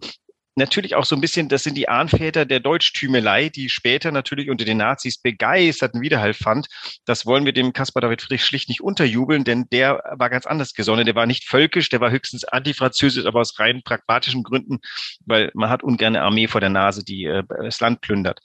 natürlich 0.55 0.95
auch 0.95 1.05
so 1.05 1.15
ein 1.15 1.21
bisschen, 1.21 1.49
das 1.49 1.63
sind 1.63 1.75
die 1.75 1.89
Ahnväter 1.89 2.45
der 2.45 2.61
Deutschtümelei, 2.61 3.49
die 3.49 3.69
später 3.69 4.11
natürlich 4.11 4.49
unter 4.49 4.63
den 4.63 4.77
Nazis 4.77 5.17
begeisterten 5.17 6.01
Widerhall 6.01 6.33
fand. 6.33 6.67
Das 7.05 7.25
wollen 7.25 7.45
wir 7.45 7.51
dem 7.51 7.73
Caspar 7.73 8.01
David 8.01 8.21
Friedrich 8.21 8.45
schlicht 8.45 8.69
nicht 8.69 8.81
unterjubeln, 8.81 9.43
denn 9.43 9.67
der 9.71 10.01
war 10.13 10.29
ganz 10.29 10.45
anders 10.45 10.73
gesonnen. 10.73 11.05
Der 11.05 11.15
war 11.15 11.25
nicht 11.25 11.43
völkisch, 11.43 11.89
der 11.89 11.99
war 11.99 12.11
höchstens 12.11 12.45
antifranzösisch, 12.45 13.25
aber 13.25 13.41
aus 13.41 13.59
rein 13.59 13.81
pragmatischen 13.83 14.43
Gründen, 14.43 14.79
weil 15.25 15.51
man 15.53 15.69
hat 15.69 15.83
ungern 15.83 16.15
eine 16.15 16.23
Armee 16.23 16.47
vor 16.47 16.61
der 16.61 16.69
Nase, 16.69 17.03
die 17.03 17.25
äh, 17.25 17.43
das 17.61 17.81
Land 17.81 17.99
plündert. 18.01 18.39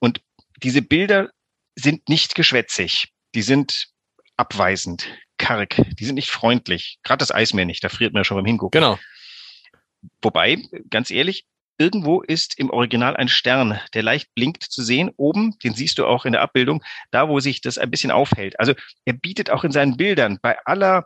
Und 0.00 0.20
diese 0.62 0.82
Bilder 0.82 1.30
sind 1.76 2.08
nicht 2.08 2.34
geschwätzig. 2.34 3.12
Die 3.34 3.42
sind 3.42 3.93
abweisend, 4.36 5.06
karg. 5.38 5.80
Die 5.98 6.04
sind 6.04 6.16
nicht 6.16 6.30
freundlich. 6.30 6.98
Gerade 7.02 7.18
das 7.18 7.32
Eismeer 7.32 7.64
nicht, 7.64 7.84
da 7.84 7.88
friert 7.88 8.12
man 8.12 8.20
ja 8.20 8.24
schon 8.24 8.36
beim 8.36 8.46
Hingucken. 8.46 8.80
Genau. 8.80 8.98
Wobei, 10.22 10.62
ganz 10.90 11.10
ehrlich, 11.10 11.46
irgendwo 11.78 12.20
ist 12.20 12.58
im 12.58 12.70
Original 12.70 13.16
ein 13.16 13.28
Stern, 13.28 13.80
der 13.94 14.02
leicht 14.02 14.34
blinkt 14.34 14.62
zu 14.62 14.82
sehen. 14.82 15.10
Oben, 15.16 15.58
den 15.62 15.74
siehst 15.74 15.98
du 15.98 16.06
auch 16.06 16.24
in 16.24 16.32
der 16.32 16.42
Abbildung, 16.42 16.82
da 17.10 17.28
wo 17.28 17.40
sich 17.40 17.60
das 17.60 17.78
ein 17.78 17.90
bisschen 17.90 18.10
aufhält. 18.10 18.58
Also 18.60 18.74
er 19.04 19.14
bietet 19.14 19.50
auch 19.50 19.64
in 19.64 19.72
seinen 19.72 19.96
Bildern 19.96 20.38
bei 20.40 20.56
aller 20.64 21.04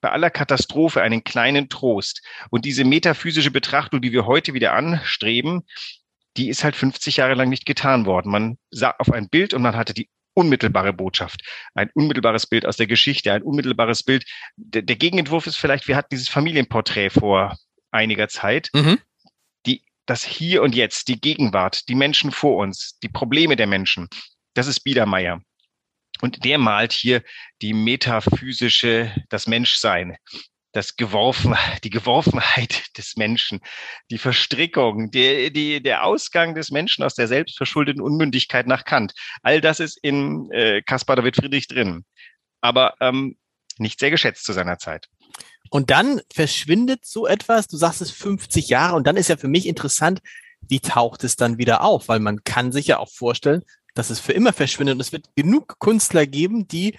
bei 0.00 0.10
aller 0.10 0.30
Katastrophe 0.30 1.02
einen 1.02 1.24
kleinen 1.24 1.68
Trost. 1.68 2.22
Und 2.50 2.64
diese 2.64 2.84
metaphysische 2.84 3.50
Betrachtung, 3.50 4.00
die 4.00 4.12
wir 4.12 4.26
heute 4.26 4.54
wieder 4.54 4.72
anstreben, 4.74 5.64
die 6.36 6.48
ist 6.48 6.62
halt 6.62 6.76
50 6.76 7.16
Jahre 7.16 7.34
lang 7.34 7.48
nicht 7.48 7.66
getan 7.66 8.06
worden. 8.06 8.30
Man 8.30 8.58
sah 8.70 8.94
auf 8.98 9.10
ein 9.10 9.28
Bild 9.28 9.54
und 9.54 9.62
man 9.62 9.76
hatte 9.76 9.94
die 9.94 10.08
unmittelbare 10.38 10.92
Botschaft, 10.92 11.42
ein 11.74 11.90
unmittelbares 11.94 12.46
Bild 12.46 12.64
aus 12.64 12.76
der 12.76 12.86
Geschichte, 12.86 13.32
ein 13.32 13.42
unmittelbares 13.42 14.04
Bild. 14.04 14.24
Der, 14.56 14.82
der 14.82 14.94
Gegenentwurf 14.94 15.48
ist 15.48 15.56
vielleicht, 15.56 15.88
wir 15.88 15.96
hatten 15.96 16.10
dieses 16.12 16.28
Familienporträt 16.28 17.10
vor 17.10 17.58
einiger 17.90 18.28
Zeit. 18.28 18.70
Mhm. 18.72 19.00
Die, 19.66 19.82
das 20.06 20.24
Hier 20.24 20.62
und 20.62 20.76
Jetzt, 20.76 21.08
die 21.08 21.20
Gegenwart, 21.20 21.88
die 21.88 21.96
Menschen 21.96 22.30
vor 22.30 22.58
uns, 22.58 23.00
die 23.02 23.08
Probleme 23.08 23.56
der 23.56 23.66
Menschen, 23.66 24.08
das 24.54 24.68
ist 24.68 24.80
Biedermeier. 24.80 25.42
Und 26.20 26.44
der 26.44 26.58
malt 26.58 26.92
hier 26.92 27.22
die 27.60 27.74
metaphysische, 27.74 29.12
das 29.28 29.48
Menschsein 29.48 30.16
das 30.78 30.96
Geworfen, 30.96 31.56
die 31.84 31.90
Geworfenheit 31.90 32.96
des 32.96 33.16
Menschen, 33.16 33.60
die 34.10 34.18
Verstrickung, 34.18 35.10
die, 35.10 35.52
die, 35.52 35.82
der 35.82 36.04
Ausgang 36.04 36.54
des 36.54 36.70
Menschen 36.70 37.04
aus 37.04 37.14
der 37.14 37.26
selbstverschuldeten 37.26 38.00
Unmündigkeit 38.00 38.66
nach 38.66 38.84
Kant. 38.84 39.12
All 39.42 39.60
das 39.60 39.80
ist 39.80 39.98
in 40.00 40.50
äh, 40.52 40.80
Caspar 40.82 41.16
David 41.16 41.36
Friedrich 41.36 41.66
drin, 41.66 42.04
aber 42.60 42.94
ähm, 43.00 43.36
nicht 43.78 43.98
sehr 43.98 44.10
geschätzt 44.10 44.44
zu 44.44 44.52
seiner 44.52 44.78
Zeit. 44.78 45.08
Und 45.70 45.90
dann 45.90 46.20
verschwindet 46.32 47.04
so 47.04 47.26
etwas, 47.26 47.66
du 47.66 47.76
sagst 47.76 48.00
es 48.00 48.10
50 48.12 48.68
Jahre 48.68 48.96
und 48.96 49.06
dann 49.06 49.16
ist 49.16 49.28
ja 49.28 49.36
für 49.36 49.48
mich 49.48 49.66
interessant, 49.66 50.20
wie 50.60 50.80
taucht 50.80 51.24
es 51.24 51.36
dann 51.36 51.58
wieder 51.58 51.82
auf? 51.82 52.08
Weil 52.08 52.20
man 52.20 52.42
kann 52.44 52.72
sich 52.72 52.86
ja 52.86 52.98
auch 52.98 53.10
vorstellen, 53.10 53.62
dass 53.94 54.10
es 54.10 54.20
für 54.20 54.32
immer 54.32 54.52
verschwindet 54.52 54.94
und 54.94 55.00
es 55.00 55.12
wird 55.12 55.26
genug 55.34 55.78
Künstler 55.80 56.26
geben, 56.26 56.68
die 56.68 56.96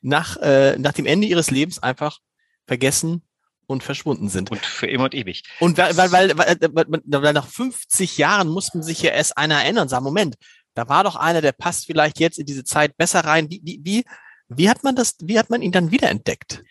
nach, 0.00 0.36
äh, 0.38 0.78
nach 0.78 0.92
dem 0.92 1.06
Ende 1.06 1.26
ihres 1.26 1.50
Lebens 1.50 1.78
einfach 1.78 2.20
vergessen 2.68 3.22
und 3.66 3.82
verschwunden 3.82 4.28
sind. 4.28 4.50
Und 4.50 4.64
für 4.64 4.86
immer 4.86 5.04
und 5.04 5.14
ewig. 5.14 5.42
Und 5.58 5.76
weil, 5.78 5.96
weil, 5.96 6.12
weil, 6.12 6.38
weil, 6.38 6.58
weil, 6.72 7.22
weil 7.22 7.32
nach 7.32 7.46
50 7.46 8.18
Jahren 8.18 8.48
muss 8.48 8.72
man 8.72 8.82
sich 8.82 9.02
ja 9.02 9.10
erst 9.10 9.36
einer 9.36 9.62
erinnern 9.62 9.82
und 9.82 9.88
sagen, 9.88 10.04
Moment, 10.04 10.36
da 10.74 10.88
war 10.88 11.02
doch 11.02 11.16
einer, 11.16 11.40
der 11.40 11.52
passt 11.52 11.86
vielleicht 11.86 12.20
jetzt 12.20 12.38
in 12.38 12.46
diese 12.46 12.64
Zeit 12.64 12.96
besser 12.96 13.20
rein. 13.20 13.50
Wie, 13.50 13.60
wie, 13.64 13.80
wie, 13.82 14.04
wie 14.48 14.70
hat 14.70 14.84
man 14.84 14.94
das, 14.94 15.16
wie 15.20 15.38
hat 15.38 15.50
man 15.50 15.62
ihn 15.62 15.72
dann 15.72 15.90
wiederentdeckt? 15.90 16.62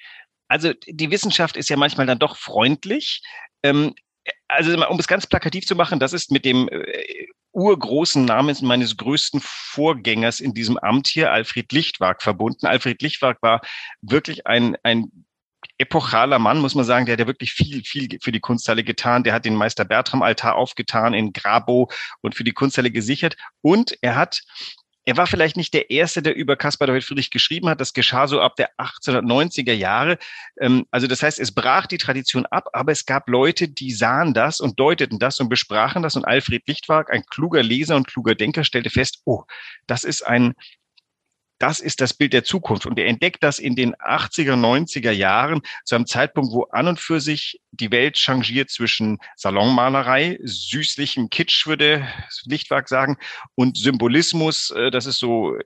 Also 0.48 0.72
die 0.88 1.12
Wissenschaft 1.12 1.58
ist 1.58 1.70
ja 1.70 1.76
manchmal 1.76 2.06
dann 2.06 2.20
doch 2.20 2.38
freundlich. 2.38 3.22
Ähm, 3.64 3.94
also 4.48 4.74
um 4.88 5.00
es 5.00 5.08
ganz 5.08 5.28
plakativ 5.28 5.66
zu 5.66 5.76
machen, 5.76 6.00
das 6.00 6.14
ist 6.14 6.32
mit 6.32 6.46
dem 6.46 6.70
äh, 6.70 7.28
urgroßen 7.52 8.24
Namen 8.24 8.56
meines 8.62 8.98
größten 8.98 9.42
Vorgängers 9.44 10.40
in 10.40 10.54
diesem 10.54 10.78
Amt 10.78 11.08
hier, 11.08 11.32
Alfred 11.32 11.72
Lichtwag, 11.72 12.22
verbunden. 12.22 12.66
Alfred 12.66 13.02
Lichtwag 13.02 13.42
war 13.42 13.62
wirklich 14.02 14.48
ein, 14.48 14.78
ein 14.84 15.26
epochaler 15.78 16.40
Mann, 16.40 16.60
muss 16.60 16.76
man 16.76 16.86
sagen, 16.86 17.06
der 17.06 17.14
hat 17.14 17.20
ja 17.20 17.28
wirklich 17.28 17.54
viel, 17.54 17.84
viel 17.84 18.18
für 18.22 18.32
die 18.32 18.40
Kunsthalle 18.40 18.84
getan. 18.84 19.24
Der 19.24 19.34
hat 19.34 19.46
den 19.46 19.56
Meister 19.56 19.86
Bertram 19.86 20.22
Altar 20.22 20.56
aufgetan 20.56 21.14
in 21.14 21.34
Grabo 21.34 21.90
und 22.22 22.36
für 22.36 22.44
die 22.44 22.54
Kunsthalle 22.54 22.92
gesichert. 22.92 23.36
Und 23.62 23.98
er 24.02 24.16
hat 24.16 24.42
er 25.08 25.16
war 25.16 25.26
vielleicht 25.26 25.56
nicht 25.56 25.74
der 25.74 25.90
Erste, 25.90 26.22
der 26.22 26.36
über 26.36 26.58
Caspar 26.58 26.86
David 26.86 27.06
Friedrich 27.06 27.30
geschrieben 27.30 27.70
hat. 27.70 27.80
Das 27.80 27.94
geschah 27.94 28.28
so 28.28 28.42
ab 28.42 28.58
der 28.58 28.72
1890er 28.78 29.72
Jahre. 29.72 30.18
Ähm, 30.60 30.86
also 30.92 31.08
das 31.08 31.24
heißt, 31.24 31.40
es 31.40 31.54
brach 31.54 31.86
die 31.86 31.98
Tradition 31.98 32.46
ab, 32.46 32.68
aber 32.74 32.92
es 32.92 33.06
gab 33.06 33.30
Leute, 33.30 33.70
die 33.70 33.94
sahen 33.94 34.34
das 34.34 34.60
und 34.60 34.78
deuteten 34.78 35.18
das 35.18 35.40
und 35.40 35.48
besprachen 35.48 36.04
das. 36.04 36.18
Und 36.18 36.26
Alfred 36.26 36.68
Lichtwag, 36.68 37.10
ein 37.10 37.24
kluger 37.26 37.64
Leser 37.64 37.96
und 37.96 38.06
kluger 38.06 38.36
Denker, 38.36 38.66
stellte 38.66 38.90
fest, 38.90 39.22
oh, 39.24 39.44
das 39.88 40.04
ist 40.04 40.28
ein 40.28 40.56
das 41.60 41.80
ist 41.80 42.02
das 42.02 42.14
Bild 42.14 42.34
der 42.34 42.44
Zukunft. 42.44 42.86
Und 42.86 43.00
er 43.00 43.08
entdeckt 43.08 43.44
das 43.44 43.60
in 43.60 43.76
den 43.76 43.96
80er, 43.96 44.56
90er 44.56 45.12
Jahren, 45.12 45.62
zu 45.86 45.96
einem 45.96 46.06
Zeitpunkt, 46.06 46.52
wo 46.52 46.64
an 46.72 46.88
und 46.88 47.00
für 47.00 47.20
sich 47.20 47.60
die 47.72 47.92
Welt 47.92 48.18
changiert 48.18 48.70
zwischen 48.70 49.18
Salonmalerei, 49.36 50.38
süßlichem 50.44 51.30
Kitsch, 51.30 51.68
würde 51.68 52.08
Lichtwag 52.46 52.88
sagen, 52.88 53.18
und 53.56 53.78
Symbolismus, 53.78 54.72
äh, 54.72 54.92
das 54.92 55.06
ist 55.06 55.20
so 55.20 55.56
äh, 55.56 55.64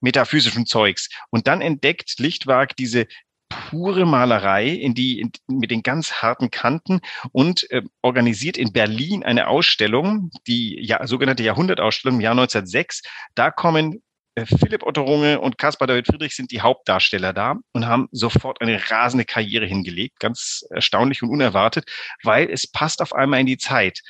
metaphysischen 0.00 0.66
Zeugs. 0.66 1.08
Und 1.30 1.46
dann 1.46 1.60
entdeckt 1.60 2.18
Lichtwag 2.18 2.76
diese 2.76 3.06
pure 3.48 4.04
Malerei 4.04 4.68
in 4.68 4.94
die 4.94 5.20
in, 5.20 5.32
mit 5.46 5.70
den 5.70 5.82
ganz 5.82 6.14
harten 6.14 6.50
Kanten 6.50 7.00
und 7.32 7.70
äh, 7.70 7.82
organisiert 8.02 8.56
in 8.56 8.72
Berlin 8.72 9.22
eine 9.22 9.48
Ausstellung, 9.48 10.30
die 10.46 10.78
ja, 10.84 11.06
sogenannte 11.06 11.42
Jahrhundertausstellung 11.42 12.16
im 12.16 12.20
Jahr 12.22 12.32
1906. 12.32 13.02
Da 13.34 13.50
kommen 13.50 14.02
Philipp 14.36 14.82
Otto 14.82 15.02
Runge 15.02 15.40
und 15.40 15.58
Caspar 15.58 15.86
David 15.86 16.08
Friedrich 16.08 16.34
sind 16.34 16.50
die 16.50 16.60
Hauptdarsteller 16.60 17.32
da 17.32 17.56
und 17.72 17.86
haben 17.86 18.08
sofort 18.10 18.60
eine 18.60 18.90
rasende 18.90 19.24
Karriere 19.24 19.66
hingelegt, 19.66 20.18
ganz 20.18 20.64
erstaunlich 20.70 21.22
und 21.22 21.30
unerwartet, 21.30 21.88
weil 22.24 22.50
es 22.50 22.66
passt 22.66 23.00
auf 23.00 23.14
einmal 23.14 23.40
in 23.40 23.46
die 23.46 23.58
Zeit. 23.58 24.00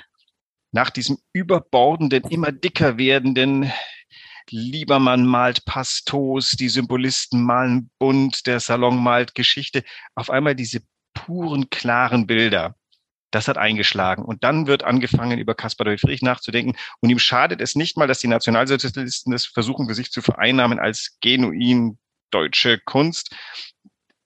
Nach 0.73 0.91
diesem 0.91 1.19
überbordenden, 1.33 2.25
immer 2.31 2.53
dicker 2.53 2.97
werdenden 2.97 3.71
Liebermann 4.51 5.27
malt 5.27 5.65
Pastos, 5.65 6.51
die 6.53 6.69
Symbolisten 6.69 7.43
malen 7.43 7.91
bunt, 7.99 8.47
der 8.47 8.61
Salon 8.61 9.03
malt 9.03 9.35
Geschichte, 9.35 9.85
auf 10.15 10.31
einmal 10.31 10.55
diese 10.55 10.81
puren, 11.15 11.71
klaren 11.71 12.27
Bilder. 12.27 12.77
Das 13.35 13.49
hat 13.49 13.59
eingeschlagen. 13.59 14.25
Und 14.25 14.45
dann 14.45 14.69
wird 14.69 14.85
angefangen, 14.85 15.41
über 15.41 15.57
Caspar 15.57 15.85
David 15.85 16.01
Friedrich 16.01 16.23
nachzudenken. 16.23 16.77
Und 17.01 17.11
ihm 17.11 17.19
schadet 17.19 17.61
es 17.61 17.75
nicht 17.75 17.97
mal, 17.97 18.07
dass 18.07 18.21
die 18.21 18.29
Nationalsozialisten 18.29 19.33
das 19.33 19.45
versuchen, 19.47 19.89
für 19.89 19.95
sich 19.95 20.13
zu 20.13 20.23
vereinnahmen 20.23 20.79
als 20.79 21.19
genuin 21.21 21.99
deutsche 22.31 22.79
Kunst. 22.79 23.35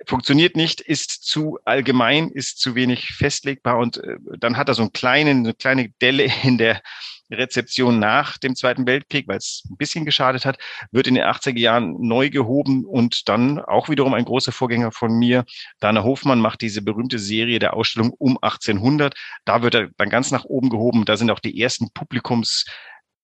Funktioniert 0.07 0.57
nicht, 0.57 0.83
ist 0.83 1.25
zu 1.25 1.59
allgemein, 1.65 2.29
ist 2.29 2.61
zu 2.61 2.75
wenig 2.75 3.09
festlegbar. 3.09 3.79
Und 3.79 3.97
äh, 3.97 4.17
dann 4.39 4.59
hat 4.59 4.69
er 4.69 4.75
so 4.75 4.83
einen 4.83 4.93
kleinen, 4.93 5.39
eine 5.39 5.55
kleine 5.55 5.89
Delle 6.03 6.31
in 6.43 6.59
der 6.59 6.83
Rezeption 7.31 7.99
nach 7.99 8.39
dem 8.39 8.57
Zweiten 8.57 8.87
Weltkrieg, 8.87 9.29
weil 9.29 9.39
es 9.39 9.65
ein 9.71 9.77
bisschen 9.77 10.05
geschadet 10.05 10.45
hat, 10.45 10.59
wird 10.91 11.07
in 11.07 11.15
den 11.15 11.25
80er 11.25 11.59
Jahren 11.59 11.97
neu 12.01 12.31
gehoben 12.31 12.85
und 12.85 13.29
dann 13.29 13.59
auch 13.59 13.89
wiederum 13.89 14.15
ein 14.15 14.25
großer 14.25 14.53
Vorgänger 14.53 14.93
von 14.93 15.19
mir, 15.19 15.45
Dana 15.81 16.03
Hofmann, 16.03 16.41
macht 16.41 16.61
diese 16.61 16.83
berühmte 16.83 17.19
Serie 17.19 17.59
der 17.59 17.75
Ausstellung 17.75 18.11
um 18.19 18.39
1800. 18.41 19.15
Da 19.45 19.63
wird 19.63 19.75
er 19.75 19.89
dann 19.97 20.11
ganz 20.11 20.31
nach 20.31 20.45
oben 20.45 20.71
gehoben. 20.71 21.05
Da 21.05 21.17
sind 21.17 21.31
auch 21.31 21.41
die 21.41 21.61
ersten 21.61 21.91
Publikums 21.93 22.65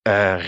äh. 0.04 0.38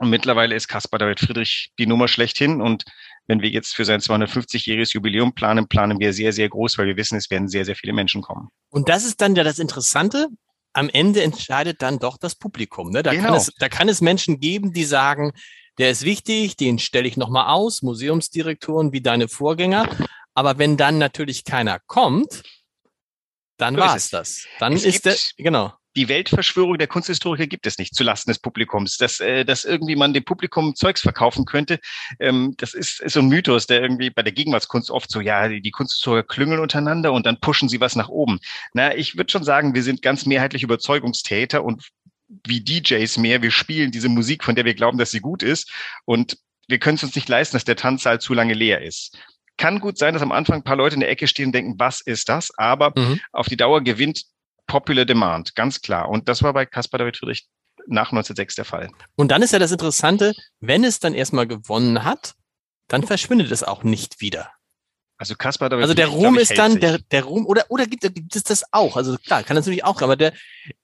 Und 0.00 0.10
mittlerweile 0.10 0.54
ist 0.54 0.68
Caspar 0.68 0.98
David 0.98 1.18
Friedrich 1.18 1.72
die 1.78 1.86
Nummer 1.86 2.06
schlechthin. 2.06 2.60
Und 2.60 2.84
wenn 3.26 3.42
wir 3.42 3.50
jetzt 3.50 3.74
für 3.74 3.84
sein 3.84 4.00
250-jähriges 4.00 4.94
Jubiläum 4.94 5.34
planen, 5.34 5.66
planen 5.66 5.98
wir 5.98 6.12
sehr, 6.12 6.32
sehr 6.32 6.48
groß, 6.48 6.78
weil 6.78 6.86
wir 6.86 6.96
wissen, 6.96 7.18
es 7.18 7.30
werden 7.30 7.48
sehr, 7.48 7.64
sehr 7.64 7.74
viele 7.74 7.92
Menschen 7.92 8.22
kommen. 8.22 8.48
Und 8.70 8.88
das 8.88 9.04
ist 9.04 9.20
dann 9.20 9.34
ja 9.34 9.42
das 9.42 9.58
Interessante 9.58 10.28
am 10.72 10.88
Ende 10.88 11.22
entscheidet 11.22 11.82
dann 11.82 11.98
doch 11.98 12.18
das 12.18 12.34
Publikum. 12.34 12.90
Ne? 12.90 13.02
Da, 13.02 13.12
genau. 13.12 13.28
kann 13.28 13.34
es, 13.34 13.52
da 13.58 13.68
kann 13.68 13.88
es 13.88 14.00
Menschen 14.00 14.40
geben, 14.40 14.72
die 14.72 14.84
sagen, 14.84 15.32
der 15.78 15.90
ist 15.90 16.02
wichtig, 16.02 16.56
den 16.56 16.78
stelle 16.78 17.08
ich 17.08 17.16
nochmal 17.16 17.48
aus, 17.48 17.82
Museumsdirektoren 17.82 18.92
wie 18.92 19.00
deine 19.00 19.28
Vorgänger. 19.28 19.88
Aber 20.34 20.58
wenn 20.58 20.76
dann 20.76 20.98
natürlich 20.98 21.44
keiner 21.44 21.78
kommt, 21.86 22.42
dann 23.56 23.74
so 23.74 23.80
war 23.80 23.96
es 23.96 24.10
das. 24.10 24.46
Dann 24.60 24.72
es 24.72 24.84
ist 24.84 25.04
der, 25.04 25.16
genau 25.36 25.72
die 25.98 26.08
Weltverschwörung 26.08 26.78
der 26.78 26.86
Kunsthistoriker 26.86 27.48
gibt 27.48 27.66
es 27.66 27.76
nicht 27.76 27.92
zulasten 27.92 28.30
des 28.30 28.38
Publikums. 28.38 28.98
Dass, 28.98 29.18
äh, 29.18 29.44
dass 29.44 29.64
irgendwie 29.64 29.96
man 29.96 30.14
dem 30.14 30.24
Publikum 30.24 30.76
Zeugs 30.76 31.00
verkaufen 31.00 31.44
könnte, 31.44 31.80
ähm, 32.20 32.54
das 32.56 32.72
ist, 32.72 33.00
ist 33.00 33.14
so 33.14 33.20
ein 33.20 33.28
Mythos, 33.28 33.66
der 33.66 33.82
irgendwie 33.82 34.08
bei 34.08 34.22
der 34.22 34.32
Gegenwartskunst 34.32 34.92
oft 34.92 35.10
so, 35.10 35.20
ja, 35.20 35.48
die, 35.48 35.60
die 35.60 35.72
Kunsthistoriker 35.72 36.28
klüngeln 36.28 36.60
untereinander 36.60 37.12
und 37.12 37.26
dann 37.26 37.40
pushen 37.40 37.68
sie 37.68 37.80
was 37.80 37.96
nach 37.96 38.08
oben. 38.08 38.38
Na, 38.74 38.94
ich 38.94 39.16
würde 39.16 39.32
schon 39.32 39.42
sagen, 39.42 39.74
wir 39.74 39.82
sind 39.82 40.00
ganz 40.00 40.24
mehrheitlich 40.24 40.62
Überzeugungstäter 40.62 41.64
und 41.64 41.88
wie 42.46 42.60
DJs 42.60 43.18
mehr, 43.18 43.42
wir 43.42 43.50
spielen 43.50 43.90
diese 43.90 44.08
Musik, 44.08 44.44
von 44.44 44.54
der 44.54 44.64
wir 44.64 44.74
glauben, 44.74 44.98
dass 44.98 45.10
sie 45.10 45.20
gut 45.20 45.42
ist 45.42 45.72
und 46.04 46.38
wir 46.68 46.78
können 46.78 46.96
es 46.96 47.02
uns 47.02 47.16
nicht 47.16 47.28
leisten, 47.28 47.56
dass 47.56 47.64
der 47.64 47.76
Tanzsaal 47.76 48.20
zu 48.20 48.34
lange 48.34 48.54
leer 48.54 48.82
ist 48.82 49.18
kann 49.58 49.80
gut 49.80 49.98
sein, 49.98 50.14
dass 50.14 50.22
am 50.22 50.30
Anfang 50.30 50.60
ein 50.60 50.62
paar 50.62 50.76
Leute 50.76 50.94
in 50.94 51.00
der 51.00 51.10
Ecke 51.10 51.26
stehen 51.26 51.46
und 51.46 51.52
denken, 51.52 51.74
was 51.78 52.00
ist 52.00 52.28
das? 52.28 52.56
Aber 52.56 52.92
mhm. 52.96 53.18
auf 53.32 53.48
die 53.48 53.56
Dauer 53.56 53.82
gewinnt 53.82 54.22
Popular 54.68 55.04
Demand, 55.04 55.56
ganz 55.56 55.80
klar. 55.80 56.08
Und 56.08 56.28
das 56.28 56.42
war 56.44 56.52
bei 56.52 56.64
Caspar 56.64 56.98
David 56.98 57.16
Friedrich 57.16 57.48
nach 57.86 58.12
1906 58.12 58.54
der 58.54 58.64
Fall. 58.64 58.90
Und 59.16 59.32
dann 59.32 59.42
ist 59.42 59.52
ja 59.52 59.58
das 59.58 59.72
Interessante, 59.72 60.34
wenn 60.60 60.84
es 60.84 61.00
dann 61.00 61.14
erstmal 61.14 61.48
gewonnen 61.48 62.04
hat, 62.04 62.34
dann 62.86 63.02
verschwindet 63.02 63.50
es 63.50 63.64
auch 63.64 63.82
nicht 63.82 64.20
wieder. 64.20 64.52
Also 65.16 65.34
Caspar 65.34 65.68
David 65.68 65.82
Also 65.82 65.94
der 65.94 66.06
Ruhm 66.06 66.36
ich, 66.36 66.42
ist 66.42 66.58
dann, 66.58 66.78
der, 66.78 66.98
der 66.98 67.24
Ruhm, 67.24 67.44
oder, 67.46 67.64
oder 67.70 67.86
gibt, 67.86 68.02
gibt 68.02 68.36
es 68.36 68.44
das 68.44 68.62
auch? 68.72 68.96
Also 68.96 69.16
klar, 69.16 69.42
kann 69.42 69.56
das 69.56 69.64
natürlich 69.66 69.84
auch, 69.84 70.00
aber 70.00 70.16
der, 70.16 70.32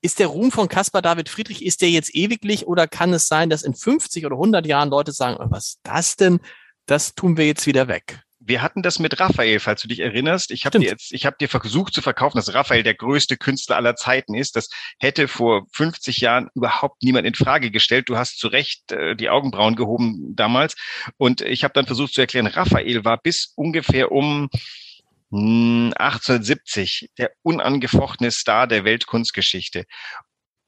ist 0.01 0.19
der 0.19 0.27
Ruhm 0.27 0.51
von 0.51 0.67
Caspar 0.67 1.01
David 1.01 1.29
Friedrich, 1.29 1.63
ist 1.63 1.81
der 1.81 1.89
jetzt 1.89 2.13
ewiglich 2.13 2.67
oder 2.67 2.87
kann 2.87 3.13
es 3.13 3.27
sein, 3.27 3.49
dass 3.49 3.63
in 3.63 3.75
50 3.75 4.25
oder 4.25 4.35
100 4.35 4.65
Jahren 4.65 4.89
Leute 4.89 5.13
sagen, 5.13 5.37
oh, 5.39 5.45
was 5.49 5.67
ist 5.67 5.79
das 5.83 6.15
denn? 6.17 6.41
Das 6.85 7.15
tun 7.15 7.37
wir 7.37 7.45
jetzt 7.45 7.65
wieder 7.65 7.87
weg 7.87 8.24
wir 8.47 8.61
hatten 8.61 8.83
das 8.83 8.99
mit 8.99 9.19
Raphael, 9.19 9.59
falls 9.59 9.81
du 9.81 9.87
dich 9.87 9.99
erinnerst. 9.99 10.51
Ich 10.51 10.65
habe 10.65 10.79
dir 10.79 10.89
jetzt, 10.89 11.11
ich 11.11 11.25
habe 11.25 11.35
dir 11.39 11.49
versucht 11.49 11.93
zu 11.93 12.01
verkaufen, 12.01 12.37
dass 12.37 12.53
Raphael 12.53 12.83
der 12.83 12.93
größte 12.93 13.37
Künstler 13.37 13.75
aller 13.75 13.95
Zeiten 13.95 14.35
ist. 14.35 14.55
Das 14.55 14.69
hätte 14.99 15.27
vor 15.27 15.65
50 15.73 16.17
Jahren 16.17 16.49
überhaupt 16.53 17.01
niemand 17.01 17.25
in 17.25 17.33
Frage 17.33 17.71
gestellt. 17.71 18.07
Du 18.07 18.17
hast 18.17 18.37
zu 18.37 18.47
Recht 18.47 18.91
äh, 18.91 19.15
die 19.15 19.29
Augenbrauen 19.29 19.75
gehoben 19.75 20.35
damals. 20.35 20.75
Und 21.17 21.41
ich 21.41 21.63
habe 21.63 21.73
dann 21.73 21.87
versucht 21.87 22.13
zu 22.13 22.21
erklären, 22.21 22.47
Raphael 22.47 23.03
war 23.03 23.17
bis 23.17 23.51
ungefähr 23.55 24.11
um 24.11 24.49
1870 25.31 26.99
hm, 26.99 27.07
der 27.17 27.31
unangefochtene 27.41 28.31
Star 28.31 28.67
der 28.67 28.83
Weltkunstgeschichte. 28.85 29.85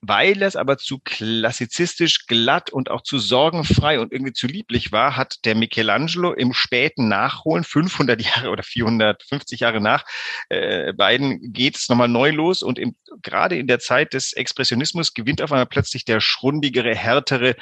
Weil 0.07 0.41
es 0.41 0.55
aber 0.55 0.77
zu 0.77 0.99
klassizistisch 1.03 2.27
glatt 2.27 2.69
und 2.69 2.89
auch 2.89 3.01
zu 3.01 3.19
sorgenfrei 3.19 3.99
und 3.99 4.13
irgendwie 4.13 4.31
zu 4.31 4.47
lieblich 4.47 4.93
war, 4.93 5.17
hat 5.17 5.43
der 5.43 5.53
Michelangelo 5.53 6.31
im 6.31 6.53
späten 6.53 7.09
Nachholen, 7.09 7.65
500 7.65 8.21
Jahre 8.21 8.49
oder 8.49 8.63
450 8.63 9.59
Jahre 9.59 9.81
nach 9.81 10.05
äh, 10.47 10.93
beiden, 10.93 11.51
geht 11.51 11.75
es 11.75 11.89
nochmal 11.89 12.07
neu 12.07 12.31
los. 12.31 12.63
Und 12.63 12.79
im, 12.79 12.95
gerade 13.21 13.57
in 13.57 13.67
der 13.67 13.79
Zeit 13.79 14.13
des 14.13 14.31
Expressionismus 14.31 15.13
gewinnt 15.13 15.41
auf 15.41 15.51
einmal 15.51 15.65
plötzlich 15.65 16.05
der 16.05 16.21
schrundigere, 16.21 16.95
härtere, 16.95 17.57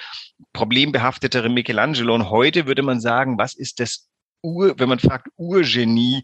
problembehaftetere 0.54 1.50
Michelangelo. 1.50 2.14
Und 2.14 2.30
heute 2.30 2.68
würde 2.68 2.84
man 2.84 3.00
sagen, 3.00 3.40
was 3.40 3.56
ist 3.56 3.80
das 3.80 4.08
Ur, 4.44 4.76
wenn 4.78 4.90
man 4.90 5.00
fragt, 5.00 5.30
Urgenie 5.38 6.24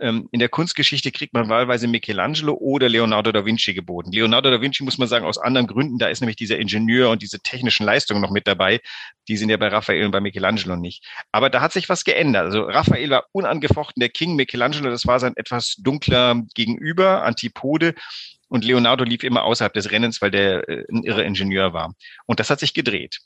in 0.00 0.28
der 0.32 0.48
Kunstgeschichte 0.48 1.12
kriegt 1.12 1.32
man 1.32 1.48
wahlweise 1.48 1.86
Michelangelo 1.86 2.54
oder 2.54 2.88
Leonardo 2.88 3.30
da 3.30 3.44
Vinci 3.44 3.72
geboten. 3.74 4.10
Leonardo 4.10 4.50
da 4.50 4.60
Vinci 4.60 4.82
muss 4.82 4.98
man 4.98 5.06
sagen, 5.06 5.24
aus 5.24 5.38
anderen 5.38 5.66
Gründen, 5.66 5.98
da 5.98 6.08
ist 6.08 6.20
nämlich 6.20 6.36
dieser 6.36 6.58
Ingenieur 6.58 7.10
und 7.10 7.22
diese 7.22 7.40
technischen 7.40 7.84
Leistungen 7.84 8.20
noch 8.20 8.30
mit 8.30 8.46
dabei. 8.46 8.80
Die 9.28 9.36
sind 9.36 9.50
ja 9.50 9.56
bei 9.58 9.68
Raphael 9.68 10.04
und 10.04 10.10
bei 10.10 10.20
Michelangelo 10.20 10.76
nicht. 10.76 11.06
Aber 11.30 11.50
da 11.50 11.60
hat 11.60 11.72
sich 11.72 11.88
was 11.88 12.04
geändert. 12.04 12.46
Also 12.46 12.62
Raphael 12.62 13.10
war 13.10 13.26
unangefochten 13.32 14.00
der 14.00 14.08
King, 14.08 14.34
Michelangelo, 14.34 14.90
das 14.90 15.06
war 15.06 15.20
sein 15.20 15.34
etwas 15.36 15.76
dunkler 15.76 16.42
Gegenüber, 16.54 17.22
Antipode. 17.22 17.94
Und 18.48 18.64
Leonardo 18.64 19.04
lief 19.04 19.22
immer 19.22 19.44
außerhalb 19.44 19.72
des 19.72 19.90
Rennens, 19.90 20.20
weil 20.20 20.30
der 20.30 20.68
äh, 20.68 20.84
ein 20.90 21.04
irre 21.04 21.22
Ingenieur 21.22 21.72
war. 21.72 21.94
Und 22.26 22.40
das 22.40 22.50
hat 22.50 22.60
sich 22.60 22.74
gedreht. 22.74 23.20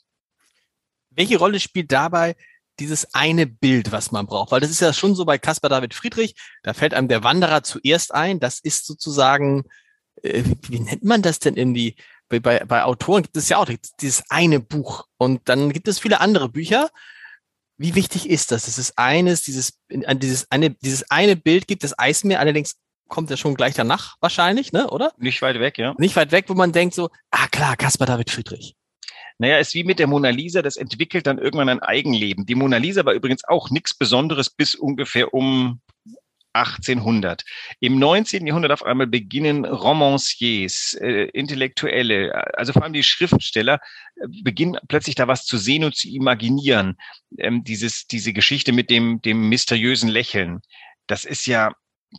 Welche 1.09 1.37
Rolle 1.37 1.59
spielt 1.59 1.91
dabei 1.91 2.35
dieses 2.79 3.13
eine 3.13 3.47
Bild, 3.47 3.91
was 3.91 4.11
man 4.11 4.25
braucht. 4.25 4.51
Weil 4.51 4.61
das 4.61 4.69
ist 4.69 4.81
ja 4.81 4.93
schon 4.93 5.15
so 5.15 5.25
bei 5.25 5.37
Caspar 5.37 5.69
David 5.69 5.93
Friedrich, 5.93 6.35
da 6.63 6.73
fällt 6.73 6.93
einem 6.93 7.07
der 7.07 7.23
Wanderer 7.23 7.63
zuerst 7.63 8.13
ein. 8.13 8.39
Das 8.39 8.59
ist 8.59 8.85
sozusagen, 8.85 9.65
äh, 10.21 10.43
wie 10.69 10.79
nennt 10.79 11.03
man 11.03 11.21
das 11.21 11.39
denn 11.39 11.55
in 11.55 11.73
die, 11.73 11.95
bei, 12.29 12.39
bei, 12.39 12.59
bei 12.65 12.83
Autoren 12.83 13.23
gibt 13.23 13.37
es 13.37 13.49
ja 13.49 13.57
auch 13.57 13.69
dieses 14.01 14.23
eine 14.29 14.59
Buch. 14.59 15.05
Und 15.17 15.41
dann 15.45 15.71
gibt 15.71 15.87
es 15.87 15.99
viele 15.99 16.19
andere 16.19 16.49
Bücher. 16.49 16.89
Wie 17.77 17.95
wichtig 17.95 18.29
ist 18.29 18.51
das? 18.51 18.65
Das 18.65 18.77
ist 18.77 18.97
eines, 18.97 19.43
dieses, 19.43 19.79
dieses 19.89 20.51
eine, 20.51 20.71
dieses 20.71 21.09
eine 21.11 21.35
Bild 21.35 21.67
gibt 21.67 21.83
das 21.83 21.97
Eismeer, 21.97 22.39
allerdings 22.39 22.75
kommt 23.07 23.29
ja 23.29 23.37
schon 23.37 23.55
gleich 23.55 23.73
danach 23.73 24.15
wahrscheinlich, 24.19 24.73
ne, 24.73 24.89
oder? 24.89 25.13
Nicht 25.17 25.41
weit 25.41 25.59
weg, 25.59 25.77
ja. 25.77 25.95
Nicht 25.97 26.15
weit 26.15 26.31
weg, 26.31 26.45
wo 26.47 26.53
man 26.53 26.71
denkt 26.71 26.95
so, 26.95 27.09
ah 27.31 27.47
klar, 27.47 27.77
Caspar 27.77 28.07
David 28.07 28.29
Friedrich. 28.29 28.75
Naja, 29.39 29.59
ist 29.59 29.75
wie 29.75 29.83
mit 29.83 29.99
der 29.99 30.07
Mona 30.07 30.29
Lisa, 30.29 30.61
das 30.61 30.77
entwickelt 30.77 31.27
dann 31.27 31.37
irgendwann 31.37 31.69
ein 31.69 31.79
Eigenleben. 31.79 32.45
Die 32.45 32.55
Mona 32.55 32.77
Lisa 32.77 33.05
war 33.05 33.13
übrigens 33.13 33.43
auch 33.47 33.69
nichts 33.69 33.93
Besonderes 33.93 34.49
bis 34.49 34.73
ungefähr 34.73 35.33
um 35.33 35.79
1800. 36.53 37.43
Im 37.79 37.99
19. 37.99 38.47
Jahrhundert 38.47 38.71
auf 38.71 38.83
einmal 38.83 39.07
beginnen 39.07 39.65
Romanciers, 39.65 40.97
äh, 40.99 41.25
Intellektuelle, 41.33 42.57
also 42.57 42.73
vor 42.73 42.83
allem 42.83 42.93
die 42.93 43.03
Schriftsteller, 43.03 43.79
äh, 44.15 44.27
beginnen 44.43 44.77
plötzlich 44.87 45.15
da 45.15 45.27
was 45.27 45.45
zu 45.45 45.57
sehen 45.57 45.83
und 45.83 45.95
zu 45.95 46.09
imaginieren. 46.09 46.97
Ähm, 47.37 47.63
dieses, 47.63 48.07
diese 48.07 48.33
Geschichte 48.33 48.71
mit 48.71 48.89
dem, 48.89 49.21
dem 49.21 49.49
mysteriösen 49.49 50.09
Lächeln. 50.09 50.61
Das 51.05 51.25
ist 51.25 51.45
ja 51.45 51.73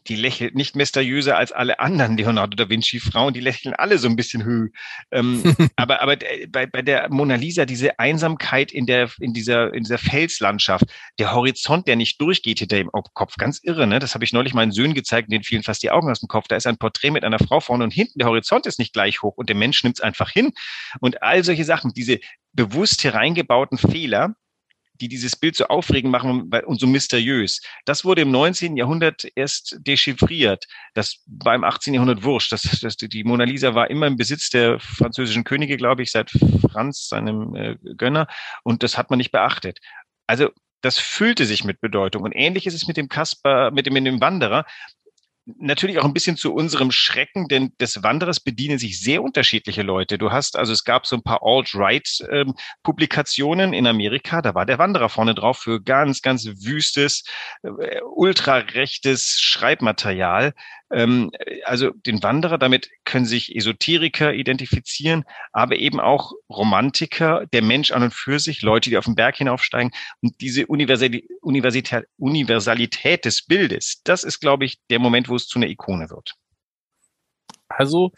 die 0.06 0.16
lächelt 0.16 0.54
nicht 0.54 0.76
mysteriöser 0.76 1.38
als 1.38 1.50
alle 1.50 1.80
anderen 1.80 2.16
Leonardo 2.16 2.54
da 2.56 2.68
Vinci 2.68 3.00
Frauen, 3.00 3.32
die 3.32 3.40
lächeln 3.40 3.74
alle 3.74 3.98
so 3.98 4.06
ein 4.06 4.16
bisschen 4.16 4.44
höh. 4.44 4.68
Ähm, 5.10 5.42
aber 5.76 6.02
aber 6.02 6.16
bei, 6.48 6.66
bei 6.66 6.82
der 6.82 7.08
Mona 7.10 7.36
Lisa 7.36 7.64
diese 7.64 7.98
Einsamkeit 7.98 8.70
in 8.70 8.84
der 8.84 9.10
in 9.18 9.32
dieser 9.32 9.72
in 9.72 9.84
dieser 9.84 9.98
Felslandschaft, 9.98 10.84
der 11.18 11.32
Horizont, 11.32 11.88
der 11.88 11.96
nicht 11.96 12.20
durchgeht 12.20 12.58
hinter 12.58 12.76
dem 12.76 12.90
Kopf, 13.14 13.36
ganz 13.36 13.60
irre, 13.62 13.86
ne? 13.86 13.98
Das 13.98 14.14
habe 14.14 14.24
ich 14.24 14.32
neulich 14.32 14.52
meinen 14.52 14.72
Söhnen 14.72 14.94
gezeigt, 14.94 15.32
denen 15.32 15.44
fielen 15.44 15.62
fast 15.62 15.82
die 15.82 15.90
Augen 15.90 16.10
aus 16.10 16.20
dem 16.20 16.28
Kopf. 16.28 16.48
Da 16.48 16.56
ist 16.56 16.66
ein 16.66 16.78
Porträt 16.78 17.10
mit 17.10 17.24
einer 17.24 17.38
Frau 17.38 17.60
vorne 17.60 17.84
und 17.84 17.92
hinten 17.92 18.18
der 18.18 18.28
Horizont 18.28 18.66
ist 18.66 18.78
nicht 18.78 18.92
gleich 18.92 19.22
hoch 19.22 19.36
und 19.36 19.48
der 19.48 19.56
Mensch 19.56 19.82
nimmt 19.82 19.98
es 19.98 20.02
einfach 20.02 20.30
hin 20.30 20.52
und 21.00 21.22
all 21.22 21.42
solche 21.44 21.64
Sachen, 21.64 21.92
diese 21.94 22.18
bewusst 22.52 23.04
hereingebauten 23.04 23.78
Fehler, 23.78 24.34
die 25.00 25.08
dieses 25.08 25.36
Bild 25.36 25.56
so 25.56 25.66
aufregend 25.66 26.10
machen 26.10 26.50
und 26.66 26.80
so 26.80 26.86
mysteriös. 26.86 27.60
Das 27.84 28.04
wurde 28.04 28.22
im 28.22 28.30
19. 28.30 28.76
Jahrhundert 28.76 29.26
erst 29.34 29.76
dechiffriert. 29.80 30.66
Das 30.94 31.22
war 31.26 31.54
im 31.54 31.64
18. 31.64 31.94
Jahrhundert 31.94 32.22
wurscht. 32.22 32.52
Das, 32.52 32.62
das, 32.80 32.96
die 32.96 33.24
Mona 33.24 33.44
Lisa 33.44 33.74
war 33.74 33.90
immer 33.90 34.06
im 34.06 34.16
Besitz 34.16 34.50
der 34.50 34.78
französischen 34.80 35.44
Könige, 35.44 35.76
glaube 35.76 36.02
ich, 36.02 36.10
seit 36.10 36.30
Franz, 36.70 37.08
seinem 37.08 37.54
äh, 37.54 37.76
Gönner. 37.96 38.26
Und 38.62 38.82
das 38.82 38.98
hat 38.98 39.10
man 39.10 39.18
nicht 39.18 39.32
beachtet. 39.32 39.78
Also 40.26 40.50
das 40.80 40.98
füllte 40.98 41.44
sich 41.44 41.64
mit 41.64 41.80
Bedeutung. 41.80 42.22
Und 42.22 42.32
ähnlich 42.32 42.66
ist 42.66 42.74
es 42.74 42.86
mit 42.86 42.96
dem 42.96 43.08
Kasper, 43.08 43.70
mit 43.70 43.86
dem, 43.86 43.94
mit 43.94 44.06
dem 44.06 44.20
Wanderer 44.20 44.64
natürlich 45.58 45.98
auch 45.98 46.04
ein 46.04 46.12
bisschen 46.12 46.36
zu 46.36 46.52
unserem 46.52 46.90
Schrecken, 46.90 47.48
denn 47.48 47.72
des 47.80 48.02
Wanderers 48.02 48.40
bedienen 48.40 48.78
sich 48.78 49.00
sehr 49.00 49.22
unterschiedliche 49.22 49.80
Leute. 49.82 50.18
Du 50.18 50.30
hast, 50.30 50.56
also 50.56 50.70
es 50.72 50.84
gab 50.84 51.06
so 51.06 51.16
ein 51.16 51.22
paar 51.22 51.40
Alt-Right-Publikationen 51.42 53.72
in 53.72 53.86
Amerika, 53.86 54.42
da 54.42 54.54
war 54.54 54.66
der 54.66 54.78
Wanderer 54.78 55.08
vorne 55.08 55.34
drauf 55.34 55.58
für 55.58 55.82
ganz, 55.82 56.20
ganz 56.22 56.46
wüstes, 56.46 57.24
äh, 57.62 58.00
ultrarechtes 58.02 59.38
Schreibmaterial. 59.40 60.52
Ähm, 60.90 61.30
also 61.64 61.90
den 61.90 62.22
Wanderer, 62.22 62.58
damit 62.58 62.90
können 63.04 63.26
sich 63.26 63.54
Esoteriker 63.54 64.32
identifizieren, 64.32 65.24
aber 65.52 65.76
eben 65.76 66.00
auch 66.00 66.32
Romantiker, 66.48 67.46
der 67.52 67.62
Mensch 67.62 67.90
an 67.90 68.02
und 68.02 68.14
für 68.14 68.38
sich, 68.38 68.62
Leute, 68.62 68.90
die 68.90 68.96
auf 68.96 69.04
den 69.04 69.14
Berg 69.14 69.36
hinaufsteigen. 69.36 69.92
Und 70.22 70.40
diese 70.40 70.66
Universität, 70.66 72.06
Universalität 72.18 73.24
des 73.24 73.44
Bildes, 73.44 74.00
das 74.04 74.24
ist, 74.24 74.40
glaube 74.40 74.64
ich, 74.64 74.78
der 74.90 74.98
Moment, 74.98 75.28
wo 75.28 75.36
es 75.36 75.46
zu 75.46 75.58
einer 75.58 75.68
Ikone 75.68 76.10
wird. 76.10 76.34
Also, 77.68 78.12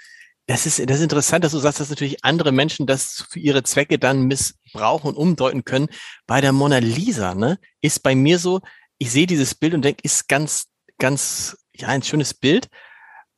das 0.47 0.67
ist, 0.67 0.79
das 0.81 0.97
ist 0.97 1.05
interessant, 1.05 1.45
dass 1.45 1.53
du 1.53 1.59
sagst, 1.59 1.81
dass 1.81 1.91
natürlich 1.91 2.25
andere 2.25 2.51
Menschen 2.51 2.87
das 2.87 3.25
für 3.31 3.39
ihre 3.39 3.63
Zwecke 3.63 3.99
dann 3.99 4.25
missbrauchen 4.25 5.11
und 5.11 5.17
umdeuten 5.17 5.65
können. 5.65 5.89
Bei 6.27 6.41
der 6.41 6.53
Mona 6.53 6.79
Lisa, 6.79 7.35
ne, 7.35 7.59
ist 7.81 8.03
bei 8.03 8.15
mir 8.15 8.39
so, 8.39 8.61
ich 8.99 9.13
sehe 9.13 9.27
dieses 9.27 9.55
Bild 9.55 9.75
und 9.75 9.85
denke, 9.85 10.03
ist 10.03 10.29
ganz, 10.29 10.67
ganz 10.99 11.57
ja, 11.81 11.89
ein 11.89 12.03
schönes 12.03 12.35
Bild, 12.35 12.69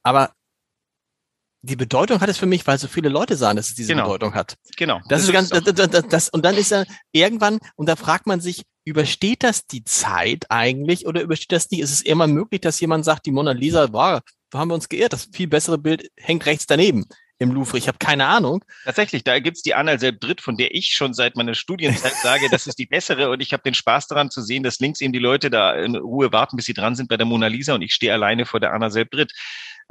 aber 0.02 0.32
die 1.64 1.76
Bedeutung 1.76 2.20
hat 2.20 2.28
es 2.28 2.38
für 2.38 2.46
mich, 2.46 2.66
weil 2.66 2.78
so 2.78 2.88
viele 2.88 3.08
Leute 3.08 3.36
sagen, 3.36 3.56
dass 3.56 3.68
es 3.68 3.74
diese 3.76 3.92
genau. 3.92 4.04
Bedeutung 4.04 4.34
hat. 4.34 4.56
Genau. 4.76 4.98
Das, 5.08 5.08
das 5.08 5.22
ist 5.24 5.32
ganz, 5.32 5.48
das, 5.50 5.90
das, 5.90 6.08
das, 6.08 6.28
und 6.28 6.44
dann 6.44 6.56
ist 6.56 6.72
er 6.72 6.86
irgendwann, 7.12 7.60
und 7.76 7.88
da 7.88 7.94
fragt 7.94 8.26
man 8.26 8.40
sich, 8.40 8.64
übersteht 8.84 9.44
das 9.44 9.66
die 9.66 9.84
Zeit 9.84 10.46
eigentlich 10.50 11.06
oder 11.06 11.22
übersteht 11.22 11.52
das 11.52 11.70
nicht? 11.70 11.80
Ist 11.80 11.92
es 11.92 12.02
immer 12.02 12.26
möglich, 12.26 12.60
dass 12.60 12.80
jemand 12.80 13.04
sagt, 13.04 13.26
die 13.26 13.30
Mona 13.30 13.52
Lisa 13.52 13.92
war, 13.92 14.22
da 14.50 14.58
haben 14.58 14.68
wir 14.68 14.74
uns 14.74 14.88
geirrt, 14.88 15.12
das 15.12 15.28
viel 15.32 15.46
bessere 15.46 15.78
Bild 15.78 16.10
hängt 16.16 16.46
rechts 16.46 16.66
daneben 16.66 17.06
im 17.42 17.52
Louvre. 17.52 17.78
Ich 17.78 17.88
habe 17.88 17.98
keine 17.98 18.26
Ahnung. 18.26 18.64
Tatsächlich, 18.84 19.24
da 19.24 19.38
gibt's 19.38 19.62
die 19.62 19.74
Anna 19.74 19.98
Selbdritt, 19.98 20.40
von 20.40 20.56
der 20.56 20.74
ich 20.74 20.94
schon 20.94 21.14
seit 21.14 21.36
meiner 21.36 21.54
Studienzeit 21.54 22.14
sage, 22.22 22.48
das 22.50 22.66
ist 22.66 22.78
die 22.78 22.86
bessere 22.86 23.30
und 23.30 23.40
ich 23.40 23.52
habe 23.52 23.62
den 23.62 23.74
Spaß 23.74 24.06
daran 24.08 24.30
zu 24.30 24.42
sehen, 24.42 24.62
dass 24.62 24.80
links 24.80 25.00
eben 25.00 25.12
die 25.12 25.18
Leute 25.18 25.50
da 25.50 25.74
in 25.74 25.96
Ruhe 25.96 26.32
warten, 26.32 26.56
bis 26.56 26.66
sie 26.66 26.74
dran 26.74 26.94
sind 26.94 27.08
bei 27.08 27.16
der 27.16 27.26
Mona 27.26 27.48
Lisa 27.48 27.74
und 27.74 27.82
ich 27.82 27.94
stehe 27.94 28.12
alleine 28.12 28.46
vor 28.46 28.60
der 28.60 28.72
Anna 28.72 28.90
Selbdritt. 28.90 29.32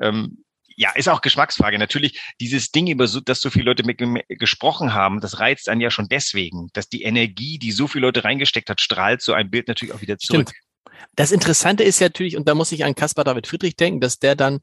Ähm, 0.02 0.44
ja, 0.78 0.92
ist 0.96 1.10
auch 1.10 1.22
Geschmacksfrage. 1.22 1.78
Natürlich, 1.78 2.20
dieses 2.40 2.72
Ding, 2.72 2.88
über 2.88 3.08
so, 3.08 3.20
dass 3.20 3.42
so 3.42 3.50
viele 3.50 3.66
Leute 3.66 3.84
mit 3.84 4.00
gesprochen 4.30 4.94
haben, 4.94 5.20
das 5.20 5.40
reizt 5.40 5.70
einen 5.70 5.82
ja 5.82 5.92
schon 5.92 6.08
deswegen, 6.08 6.70
dass 6.74 6.90
die 6.90 7.04
Energie, 7.04 7.60
die 7.60 7.72
so 7.72 7.88
viele 7.88 8.08
Leute 8.08 8.24
reingesteckt 8.24 8.70
hat, 8.70 8.82
strahlt 8.82 9.22
so 9.22 9.34
ein 9.34 9.52
Bild 9.52 9.68
natürlich 9.68 9.94
auch 9.94 10.02
wieder 10.02 10.18
zurück. 10.18 10.50
Stimmt. 10.50 11.06
Das 11.16 11.32
Interessante 11.32 11.84
ist 11.84 12.00
ja 12.00 12.08
natürlich, 12.08 12.38
und 12.38 12.48
da 12.48 12.56
muss 12.56 12.72
ich 12.72 12.86
an 12.86 12.96
Caspar 12.96 13.26
David 13.26 13.48
Friedrich 13.48 13.76
denken, 13.76 14.00
dass 14.00 14.20
der 14.20 14.36
dann 14.36 14.60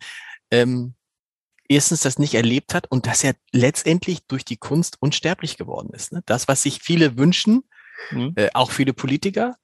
ähm, 0.51 0.95
erstens 1.69 2.01
das 2.01 2.19
nicht 2.19 2.35
erlebt 2.35 2.75
hat 2.75 2.91
und 2.91 3.07
dass 3.07 3.23
er 3.23 3.35
letztendlich 3.53 4.27
durch 4.27 4.45
die 4.45 4.57
Kunst 4.57 4.97
unsterblich 5.01 5.57
geworden 5.57 5.91
ist. 5.93 6.13
Ne? 6.13 6.23
Das, 6.27 6.49
was 6.49 6.63
sich 6.63 6.81
viele 6.83 7.19
wünschen, 7.19 7.65
mhm. 8.11 8.33
äh, 8.37 8.49
auch 8.55 8.71
viele 8.71 8.95
Politiker, 8.95 9.57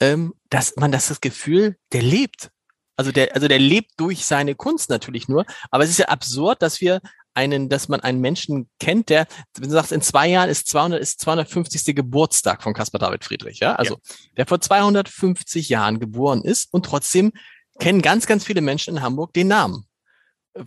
ähm, 0.00 0.34
dass 0.50 0.76
man 0.76 0.90
das, 0.90 1.08
das 1.08 1.20
Gefühl, 1.20 1.76
der 1.92 2.02
lebt. 2.02 2.50
Also 2.96 3.12
der, 3.12 3.34
also 3.34 3.48
der 3.48 3.58
lebt 3.58 3.92
durch 3.98 4.24
seine 4.24 4.54
Kunst 4.54 4.90
natürlich 4.90 5.28
nur. 5.28 5.44
Aber 5.70 5.84
es 5.84 5.90
ist 5.90 5.98
ja 5.98 6.06
absurd, 6.06 6.62
dass 6.62 6.80
wir 6.80 7.00
einen, 7.34 7.68
dass 7.68 7.88
man 7.88 8.00
einen 8.00 8.20
Menschen 8.20 8.68
kennt, 8.78 9.08
der, 9.08 9.26
wenn 9.56 9.68
du 9.68 9.74
sagst, 9.74 9.92
in 9.92 10.02
zwei 10.02 10.28
Jahren 10.28 10.50
ist 10.50 10.68
200, 10.68 11.00
ist 11.00 11.20
250. 11.20 11.94
Geburtstag 11.94 12.62
von 12.62 12.74
Caspar 12.74 12.98
David 12.98 13.24
Friedrich, 13.24 13.60
ja? 13.60 13.74
Also, 13.74 13.94
ja. 13.94 14.14
der 14.36 14.46
vor 14.46 14.60
250 14.60 15.70
Jahren 15.70 15.98
geboren 15.98 16.42
ist 16.42 16.72
und 16.72 16.84
trotzdem 16.84 17.32
kennen 17.80 18.02
ganz, 18.02 18.26
ganz 18.26 18.44
viele 18.44 18.60
Menschen 18.60 18.96
in 18.96 19.02
Hamburg 19.02 19.32
den 19.32 19.48
Namen 19.48 19.86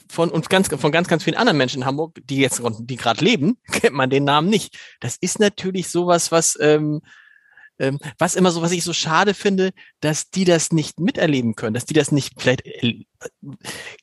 von 0.10 0.30
uns 0.30 0.50
ganz, 0.50 0.68
von 0.68 0.92
ganz, 0.92 1.08
ganz 1.08 1.24
vielen 1.24 1.38
anderen 1.38 1.58
Menschen 1.58 1.82
in 1.82 1.86
Hamburg, 1.86 2.20
die 2.24 2.38
jetzt, 2.38 2.62
die 2.80 2.96
gerade 2.96 3.24
leben, 3.24 3.58
kennt 3.72 3.96
man 3.96 4.10
den 4.10 4.24
Namen 4.24 4.50
nicht. 4.50 4.78
Das 5.00 5.18
ist 5.18 5.40
natürlich 5.40 5.90
sowas, 5.90 6.32
was, 6.32 6.58
ähm, 6.60 7.02
ähm, 7.78 8.00
was 8.18 8.36
immer 8.36 8.52
so, 8.52 8.62
was 8.62 8.72
ich 8.72 8.84
so 8.84 8.94
schade 8.94 9.34
finde, 9.34 9.72
dass 10.00 10.30
die 10.30 10.46
das 10.46 10.72
nicht 10.72 11.00
miterleben 11.00 11.56
können, 11.56 11.74
dass 11.74 11.86
die 11.86 11.94
das 11.94 12.12
nicht 12.12 12.34
vielleicht 12.38 12.66
äh, 12.66 13.06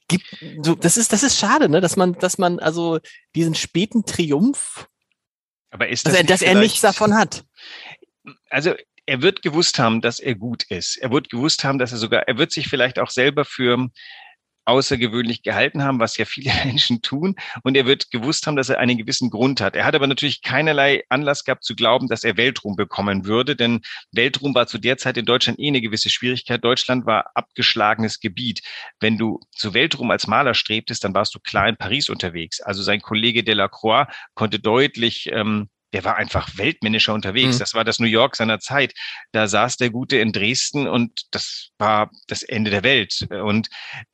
gibt. 0.09 0.25
So, 0.63 0.75
das 0.75 0.97
ist, 0.97 1.13
das 1.13 1.23
ist 1.23 1.39
schade, 1.39 1.69
ne, 1.69 1.81
dass 1.81 1.97
man, 1.97 2.15
dass 2.15 2.39
man 2.39 2.59
also 2.59 3.01
diesen 3.35 3.55
späten 3.55 4.05
Triumph, 4.05 4.89
aber 5.71 5.89
ist 5.89 6.07
das 6.07 6.13
dass, 6.13 6.21
er, 6.21 6.27
dass 6.27 6.43
er 6.43 6.55
nichts 6.55 6.83
davon 6.83 7.15
hat. 7.15 7.45
Also 8.51 8.75
er 9.07 9.23
wird 9.23 9.43
gewusst 9.43 9.79
haben, 9.79 10.01
dass 10.01 10.21
er 10.21 10.35
gut 10.35 10.65
ist. 10.65 10.97
Er 10.99 11.11
wird 11.11 11.31
gewusst 11.31 11.65
haben, 11.65 11.79
dass 11.79 11.93
er 11.93 11.99
sogar, 11.99 12.29
er 12.29 12.39
wird 12.39 12.53
sich 12.53 12.69
vielleicht 12.69 12.99
auch 12.99 13.11
selber 13.11 13.45
für 13.45 13.89
außergewöhnlich 14.65 15.43
gehalten 15.43 15.83
haben, 15.83 15.99
was 16.01 16.17
ja 16.17 16.25
viele 16.25 16.53
Menschen 16.65 17.03
tun. 17.03 17.37
Und 17.63 17.77
er 17.77 17.87
wird 17.87 18.11
gewusst 18.11 18.47
haben, 18.47 18.57
dass 18.57 18.69
er 18.69 18.79
einen 18.79 18.99
gewissen 18.99 19.31
Grund 19.31 19.61
hat. 19.61 19.77
Er 19.77 19.85
hat 19.85 19.95
aber 19.95 20.07
natürlich 20.07 20.43
keinerlei 20.43 21.05
Anlass 21.09 21.45
gehabt 21.45 21.65
zu 21.65 21.75
glauben, 21.75 22.09
dass 22.09 22.25
er 22.25 22.37
Weltruhm 22.37 22.77
bekommen 22.77 23.27
würde, 23.27 23.57
denn 23.57 23.81
Weltruhm 24.13 24.55
war 24.55 24.67
zu 24.67 24.79
der 24.79 24.99
Zeit 24.99 25.17
in 25.17 25.27
Deutschland 25.27 25.59
eh 25.59 25.69
eine 25.69 25.81
gewisse 25.81 26.11
Schwierigkeit. 26.11 26.65
Deutschland 26.65 27.07
war 27.07 27.31
abgeschlagenes 27.35 28.21
Gebiet. 28.21 28.63
Wenn 29.01 29.19
du 29.19 29.41
zu 29.51 29.75
Weltruhm 29.75 30.11
als 30.11 30.27
Maler 30.27 30.55
strebtest, 30.55 31.05
dann 31.05 31.15
warst 31.15 31.35
du 31.35 31.41
klar 31.41 31.69
in 31.69 31.77
Paris 31.77 32.09
unterwegs. 32.09 32.61
Also 32.61 32.83
sein 32.83 33.01
Kollege 33.01 33.45
Delacroix 33.45 34.07
konnte 34.35 34.59
deutlich 34.59 35.31
ähm, 35.33 35.69
der 35.93 36.05
war 36.05 36.17
einfach 36.17 36.57
weltmännischer 36.57 37.13
unterwegs. 37.13 37.57
Mhm. 37.57 37.59
Das 37.59 37.75
war 37.75 37.85
das 37.85 37.99
New 37.99 38.07
York 38.07 38.37
seiner 38.37 38.59
Zeit. 38.61 38.95
Da 39.33 39.47
saß 39.47 39.77
der 39.77 39.91
Gute 39.91 40.17
in 40.17 40.33
Dresden 40.33 40.89
und 40.89 41.23
das 41.33 41.71
war 41.79 42.11
das 42.29 42.43
Ende 42.43 42.71
der 42.71 42.83
Welt. 42.83 43.27
Und 43.31 43.69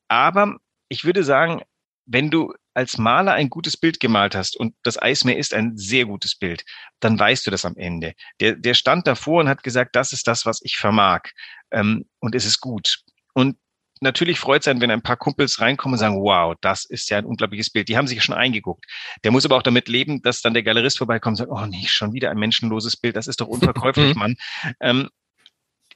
aber 0.08 0.56
ich 0.88 1.04
würde 1.04 1.22
sagen, 1.22 1.62
wenn 2.06 2.30
du 2.30 2.54
als 2.74 2.96
Maler 2.96 3.32
ein 3.32 3.50
gutes 3.50 3.76
Bild 3.76 4.00
gemalt 4.00 4.34
hast 4.34 4.56
und 4.56 4.74
das 4.82 5.00
Eismeer 5.00 5.36
ist 5.36 5.52
ein 5.52 5.76
sehr 5.76 6.06
gutes 6.06 6.36
Bild, 6.36 6.64
dann 7.00 7.18
weißt 7.18 7.46
du 7.46 7.50
das 7.50 7.64
am 7.64 7.76
Ende. 7.76 8.14
Der, 8.40 8.54
der 8.54 8.74
stand 8.74 9.06
davor 9.06 9.40
und 9.40 9.48
hat 9.48 9.62
gesagt, 9.62 9.96
das 9.96 10.12
ist 10.12 10.28
das, 10.28 10.46
was 10.46 10.60
ich 10.62 10.76
vermag. 10.76 11.22
Ähm, 11.70 12.06
und 12.20 12.34
es 12.34 12.44
ist 12.44 12.60
gut. 12.60 13.00
Und 13.34 13.56
natürlich 14.00 14.38
freut 14.38 14.62
es 14.62 14.68
einen, 14.68 14.80
wenn 14.80 14.90
ein 14.90 15.02
paar 15.02 15.16
Kumpels 15.16 15.60
reinkommen 15.60 15.94
und 15.94 15.98
sagen, 15.98 16.22
wow, 16.22 16.54
das 16.60 16.84
ist 16.84 17.10
ja 17.10 17.18
ein 17.18 17.24
unglaubliches 17.24 17.70
Bild. 17.70 17.88
Die 17.88 17.96
haben 17.96 18.06
sich 18.06 18.22
schon 18.22 18.34
eingeguckt. 18.34 18.86
Der 19.24 19.32
muss 19.32 19.44
aber 19.44 19.56
auch 19.56 19.62
damit 19.62 19.88
leben, 19.88 20.22
dass 20.22 20.40
dann 20.40 20.54
der 20.54 20.62
Galerist 20.62 20.98
vorbeikommt 20.98 21.40
und 21.40 21.48
sagt, 21.48 21.50
oh 21.50 21.66
nee, 21.66 21.86
schon 21.88 22.12
wieder 22.12 22.30
ein 22.30 22.38
menschenloses 22.38 22.96
Bild, 22.96 23.16
das 23.16 23.26
ist 23.26 23.40
doch 23.40 23.48
unverkäuflich, 23.48 24.14
Mann. 24.14 24.36
Ähm, 24.80 25.08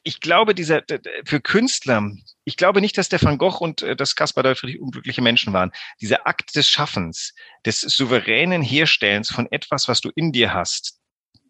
ich 0.04 0.20
glaube, 0.20 0.54
dieser 0.54 0.82
für 1.24 1.40
Künstler, 1.40 2.10
ich 2.44 2.56
glaube 2.56 2.80
nicht, 2.80 2.98
dass 2.98 3.08
der 3.08 3.22
Van 3.22 3.38
Gogh 3.38 3.58
und 3.58 3.82
äh, 3.82 3.96
das 3.96 4.16
Caspar 4.16 4.42
David 4.42 4.58
Friedrich 4.58 4.80
unglückliche 4.80 5.22
Menschen 5.22 5.52
waren. 5.52 5.70
Dieser 6.00 6.26
Akt 6.26 6.56
des 6.56 6.68
Schaffens, 6.68 7.34
des 7.64 7.80
souveränen 7.80 8.62
Herstellens 8.62 9.30
von 9.30 9.50
etwas, 9.50 9.88
was 9.88 10.00
du 10.00 10.10
in 10.14 10.32
dir 10.32 10.52
hast. 10.52 10.98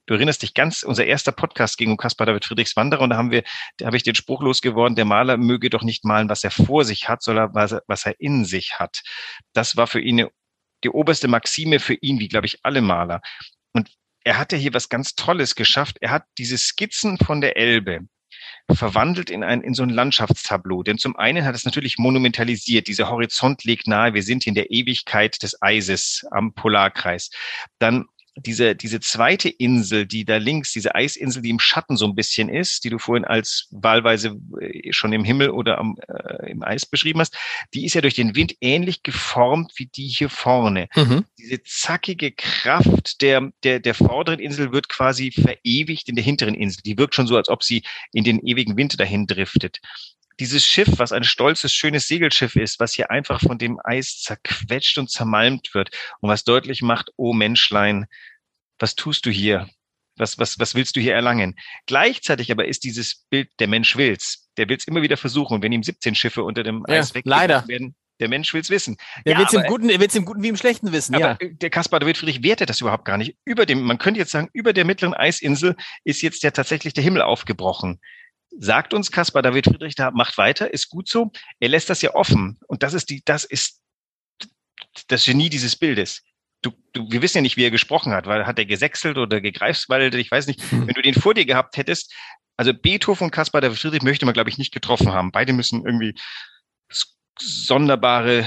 Du 0.06 0.14
erinnerst 0.14 0.42
dich 0.42 0.52
ganz, 0.52 0.82
unser 0.82 1.06
erster 1.06 1.32
Podcast 1.32 1.78
ging 1.78 1.90
um 1.90 1.96
Caspar 1.96 2.26
David 2.26 2.44
Friedrichs 2.44 2.76
Wanderer 2.76 3.02
und 3.02 3.10
da 3.10 3.16
haben 3.16 3.30
wir, 3.30 3.44
da 3.78 3.86
habe 3.86 3.96
ich 3.96 4.02
den 4.02 4.16
Spruch 4.16 4.42
losgeworden, 4.42 4.96
der 4.96 5.04
Maler 5.04 5.36
möge 5.36 5.70
doch 5.70 5.82
nicht 5.82 6.04
malen, 6.04 6.28
was 6.28 6.42
er 6.42 6.50
vor 6.50 6.84
sich 6.84 7.08
hat, 7.08 7.22
sondern 7.22 7.54
was 7.54 7.72
er, 7.72 7.82
was 7.86 8.04
er 8.04 8.20
in 8.20 8.44
sich 8.44 8.78
hat. 8.80 9.00
Das 9.52 9.76
war 9.76 9.86
für 9.86 10.00
ihn 10.00 10.26
die 10.82 10.90
oberste 10.90 11.28
Maxime 11.28 11.78
für 11.78 11.94
ihn, 11.94 12.18
wie 12.18 12.28
glaube 12.28 12.46
ich 12.46 12.58
alle 12.64 12.82
Maler. 12.82 13.22
Und 13.72 13.90
er 14.24 14.38
hat 14.38 14.52
ja 14.52 14.58
hier 14.58 14.74
was 14.74 14.88
ganz 14.88 15.14
Tolles 15.14 15.54
geschafft. 15.54 15.98
Er 16.00 16.10
hat 16.10 16.24
diese 16.36 16.58
Skizzen 16.58 17.18
von 17.18 17.40
der 17.40 17.56
Elbe, 17.56 18.00
verwandelt 18.70 19.30
in 19.30 19.42
ein, 19.42 19.60
in 19.60 19.74
so 19.74 19.82
ein 19.82 19.90
Landschaftstableau. 19.90 20.82
Denn 20.82 20.98
zum 20.98 21.16
einen 21.16 21.44
hat 21.44 21.54
es 21.54 21.64
natürlich 21.64 21.98
monumentalisiert. 21.98 22.88
Dieser 22.88 23.08
Horizont 23.08 23.64
liegt 23.64 23.86
nahe. 23.86 24.14
Wir 24.14 24.22
sind 24.22 24.46
in 24.46 24.54
der 24.54 24.70
Ewigkeit 24.70 25.42
des 25.42 25.60
Eises 25.60 26.24
am 26.30 26.54
Polarkreis. 26.54 27.30
Dann 27.78 28.06
diese, 28.36 28.74
diese 28.74 29.00
zweite 29.00 29.48
Insel, 29.48 30.06
die 30.06 30.24
da 30.24 30.38
links, 30.38 30.72
diese 30.72 30.94
Eisinsel, 30.94 31.42
die 31.42 31.50
im 31.50 31.60
Schatten 31.60 31.96
so 31.96 32.06
ein 32.06 32.14
bisschen 32.14 32.48
ist, 32.48 32.84
die 32.84 32.90
du 32.90 32.98
vorhin 32.98 33.24
als 33.24 33.68
wahlweise 33.70 34.40
äh, 34.60 34.92
schon 34.92 35.12
im 35.12 35.24
Himmel 35.24 35.50
oder 35.50 35.78
am, 35.78 35.96
äh, 36.08 36.50
im 36.50 36.62
Eis 36.62 36.86
beschrieben 36.86 37.20
hast, 37.20 37.36
die 37.74 37.84
ist 37.84 37.94
ja 37.94 38.00
durch 38.00 38.14
den 38.14 38.34
Wind 38.34 38.56
ähnlich 38.60 39.02
geformt 39.02 39.72
wie 39.76 39.86
die 39.86 40.06
hier 40.06 40.30
vorne. 40.30 40.88
Mhm. 40.94 41.24
Diese 41.38 41.62
zackige 41.62 42.32
Kraft 42.32 43.20
der, 43.20 43.52
der, 43.64 43.80
der 43.80 43.94
vorderen 43.94 44.40
Insel 44.40 44.72
wird 44.72 44.88
quasi 44.88 45.30
verewigt 45.30 46.08
in 46.08 46.16
der 46.16 46.24
hinteren 46.24 46.54
Insel. 46.54 46.82
Die 46.84 46.96
wirkt 46.96 47.14
schon 47.14 47.26
so, 47.26 47.36
als 47.36 47.48
ob 47.48 47.62
sie 47.62 47.82
in 48.12 48.24
den 48.24 48.40
ewigen 48.46 48.76
Wind 48.76 48.98
dahin 48.98 49.26
driftet 49.26 49.80
dieses 50.42 50.66
Schiff, 50.66 50.88
was 50.96 51.12
ein 51.12 51.22
stolzes, 51.22 51.72
schönes 51.72 52.08
Segelschiff 52.08 52.56
ist, 52.56 52.80
was 52.80 52.92
hier 52.94 53.12
einfach 53.12 53.40
von 53.40 53.58
dem 53.58 53.78
Eis 53.84 54.18
zerquetscht 54.18 54.98
und 54.98 55.08
zermalmt 55.08 55.72
wird 55.72 55.90
und 56.18 56.28
was 56.28 56.42
deutlich 56.42 56.82
macht, 56.82 57.10
oh 57.16 57.32
Menschlein, 57.32 58.06
was 58.80 58.96
tust 58.96 59.24
du 59.24 59.30
hier? 59.30 59.68
Was, 60.16 60.40
was, 60.40 60.58
was 60.58 60.74
willst 60.74 60.96
du 60.96 61.00
hier 61.00 61.14
erlangen? 61.14 61.54
Gleichzeitig 61.86 62.50
aber 62.50 62.66
ist 62.66 62.82
dieses 62.82 63.24
Bild, 63.30 63.50
der 63.60 63.68
Mensch 63.68 63.96
will's. 63.96 64.50
Der 64.56 64.68
will's 64.68 64.84
immer 64.84 65.00
wieder 65.00 65.16
versuchen. 65.16 65.54
Und 65.54 65.62
wenn 65.62 65.70
ihm 65.70 65.84
17 65.84 66.16
Schiffe 66.16 66.42
unter 66.42 66.64
dem 66.64 66.84
ja, 66.88 66.96
Eis 66.96 67.12
leider. 67.22 67.66
werden, 67.68 67.94
der 68.18 68.28
Mensch 68.28 68.52
will's 68.52 68.68
wissen. 68.68 68.96
Der 69.24 69.34
ja, 69.34 69.38
will's 69.38 69.52
im 69.52 69.62
Guten, 69.62 69.90
er 69.90 70.00
will's 70.00 70.16
im 70.16 70.24
Guten 70.24 70.42
wie 70.42 70.48
im 70.48 70.56
Schlechten 70.56 70.90
wissen, 70.90 71.14
aber 71.14 71.38
ja. 71.40 71.50
Der 71.52 71.70
Kaspar 71.70 72.00
David 72.00 72.18
Friedrich 72.18 72.42
wertet 72.42 72.68
das 72.68 72.80
überhaupt 72.80 73.04
gar 73.04 73.16
nicht. 73.16 73.36
Über 73.44 73.64
dem, 73.64 73.82
man 73.82 73.98
könnte 73.98 74.18
jetzt 74.18 74.32
sagen, 74.32 74.50
über 74.52 74.72
der 74.72 74.84
mittleren 74.84 75.14
Eisinsel 75.14 75.76
ist 76.02 76.20
jetzt 76.20 76.42
ja 76.42 76.50
tatsächlich 76.50 76.94
der 76.94 77.04
Himmel 77.04 77.22
aufgebrochen 77.22 78.00
sagt 78.58 78.94
uns 78.94 79.10
Caspar 79.10 79.42
David 79.42 79.66
Friedrich 79.66 79.94
da, 79.94 80.10
macht 80.10 80.38
weiter, 80.38 80.72
ist 80.72 80.88
gut 80.88 81.08
so. 81.08 81.32
Er 81.60 81.68
lässt 81.68 81.90
das 81.90 82.02
ja 82.02 82.14
offen. 82.14 82.58
Und 82.66 82.82
das 82.82 82.94
ist 82.94 83.10
die, 83.10 83.22
das 83.24 83.44
ist 83.44 83.80
das 85.08 85.24
Genie 85.24 85.48
dieses 85.48 85.76
Bildes. 85.76 86.22
Du, 86.60 86.72
du, 86.92 87.10
wir 87.10 87.22
wissen 87.22 87.38
ja 87.38 87.42
nicht, 87.42 87.56
wie 87.56 87.64
er 87.64 87.70
gesprochen 87.70 88.12
hat, 88.12 88.26
weil 88.26 88.46
hat 88.46 88.58
er 88.58 88.66
gesächselt 88.66 89.18
oder 89.18 89.40
gegreifswaldet, 89.40 90.14
ich 90.14 90.30
weiß 90.30 90.46
nicht. 90.46 90.62
Hm. 90.70 90.86
Wenn 90.86 90.94
du 90.94 91.02
den 91.02 91.14
vor 91.14 91.34
dir 91.34 91.44
gehabt 91.44 91.76
hättest, 91.76 92.14
also 92.56 92.72
Beethoven 92.72 93.24
und 93.24 93.30
Caspar 93.30 93.60
David 93.60 93.78
Friedrich 93.78 94.02
möchte 94.02 94.26
man, 94.26 94.34
glaube 94.34 94.50
ich, 94.50 94.58
nicht 94.58 94.72
getroffen 94.72 95.12
haben. 95.12 95.32
Beide 95.32 95.52
müssen 95.52 95.84
irgendwie 95.84 96.14
sonderbare 97.38 98.46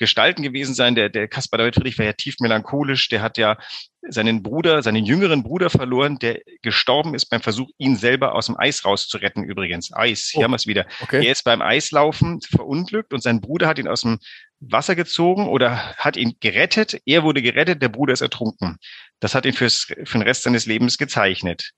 Gestalten 0.00 0.42
gewesen 0.42 0.74
sein. 0.74 0.94
Der, 0.94 1.10
der 1.10 1.28
Caspar 1.28 1.58
David 1.58 1.74
Friedrich 1.74 1.98
war 1.98 2.06
ja 2.06 2.14
tief 2.14 2.36
melancholisch. 2.40 3.08
Der 3.10 3.20
hat 3.20 3.36
ja 3.36 3.58
seinen 4.00 4.42
Bruder, 4.42 4.82
seinen 4.82 5.04
jüngeren 5.04 5.42
Bruder 5.42 5.68
verloren, 5.68 6.18
der 6.18 6.40
gestorben 6.62 7.14
ist 7.14 7.26
beim 7.26 7.42
Versuch, 7.42 7.68
ihn 7.76 7.96
selber 7.96 8.34
aus 8.34 8.46
dem 8.46 8.58
Eis 8.58 8.84
rauszuretten. 8.84 9.44
Übrigens, 9.44 9.92
Eis, 9.92 10.30
hier 10.32 10.40
oh, 10.40 10.44
haben 10.44 10.52
wir 10.52 10.56
es 10.56 10.66
wieder. 10.66 10.86
Okay. 11.02 11.24
Er 11.24 11.32
ist 11.32 11.44
beim 11.44 11.60
Eislaufen 11.60 12.40
verunglückt 12.40 13.12
und 13.12 13.22
sein 13.22 13.42
Bruder 13.42 13.68
hat 13.68 13.78
ihn 13.78 13.88
aus 13.88 14.00
dem 14.00 14.18
Wasser 14.58 14.96
gezogen 14.96 15.46
oder 15.46 15.94
hat 15.96 16.16
ihn 16.16 16.36
gerettet. 16.40 17.00
Er 17.04 17.22
wurde 17.22 17.42
gerettet, 17.42 17.82
der 17.82 17.90
Bruder 17.90 18.14
ist 18.14 18.22
ertrunken. 18.22 18.78
Das 19.20 19.34
hat 19.34 19.44
ihn 19.44 19.52
fürs, 19.52 19.86
für 20.04 20.18
den 20.18 20.22
Rest 20.22 20.44
seines 20.44 20.64
Lebens 20.64 20.96
gezeichnet. 20.96 21.72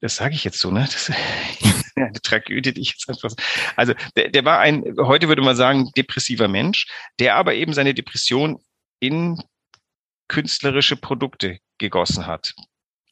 Das 0.00 0.16
sage 0.16 0.34
ich 0.34 0.42
jetzt 0.42 0.58
so, 0.58 0.72
ne? 0.72 0.88
Das, 0.90 1.12
eine 1.96 2.12
Tragödie, 2.22 2.72
die 2.72 2.80
ich 2.80 2.92
jetzt 2.92 3.08
einfach. 3.08 3.32
Also 3.76 3.94
der, 4.16 4.30
der 4.30 4.44
war 4.44 4.58
ein, 4.60 4.84
heute 4.98 5.28
würde 5.28 5.42
man 5.42 5.56
sagen, 5.56 5.90
depressiver 5.96 6.48
Mensch, 6.48 6.86
der 7.18 7.36
aber 7.36 7.54
eben 7.54 7.72
seine 7.72 7.94
Depression 7.94 8.60
in 9.00 9.42
künstlerische 10.28 10.96
Produkte 10.96 11.58
gegossen 11.78 12.26
hat. 12.26 12.54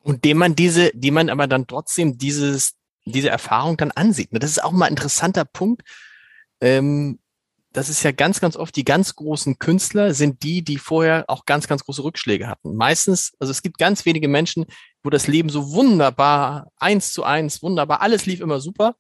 Und 0.03 0.25
dem 0.25 0.39
man 0.39 0.55
diese, 0.55 0.91
die 0.95 1.11
man 1.11 1.29
aber 1.29 1.47
dann 1.47 1.67
trotzdem 1.67 2.17
dieses, 2.17 2.77
diese 3.05 3.29
Erfahrung 3.29 3.77
dann 3.77 3.91
ansieht. 3.91 4.31
Das 4.33 4.51
ist 4.51 4.63
auch 4.63 4.73
mal 4.73 4.87
ein 4.87 4.93
interessanter 4.93 5.45
Punkt. 5.45 5.83
Ähm, 6.61 7.19
das 7.73 7.89
ist 7.89 8.03
ja 8.03 8.11
ganz, 8.11 8.41
ganz 8.41 8.57
oft 8.57 8.75
die 8.75 8.85
ganz 8.85 9.15
großen 9.15 9.59
Künstler 9.59 10.13
sind 10.13 10.43
die, 10.43 10.63
die 10.63 10.79
vorher 10.79 11.25
auch 11.29 11.45
ganz, 11.45 11.69
ganz 11.69 11.85
große 11.85 12.03
Rückschläge 12.03 12.49
hatten. 12.49 12.75
Meistens, 12.75 13.33
also 13.39 13.51
es 13.51 13.63
gibt 13.63 13.79
ganz 13.79 14.05
wenige 14.05 14.29
Menschen, 14.29 14.67
wo 15.03 15.11
das 15.11 15.29
Leben 15.29 15.49
so 15.49 15.73
wunderbar, 15.73 16.69
eins 16.77 17.13
zu 17.13 17.23
eins, 17.23 17.63
wunderbar, 17.63 18.01
alles 18.01 18.27
lief 18.27 18.41
immer 18.41 18.61
super. 18.61 18.97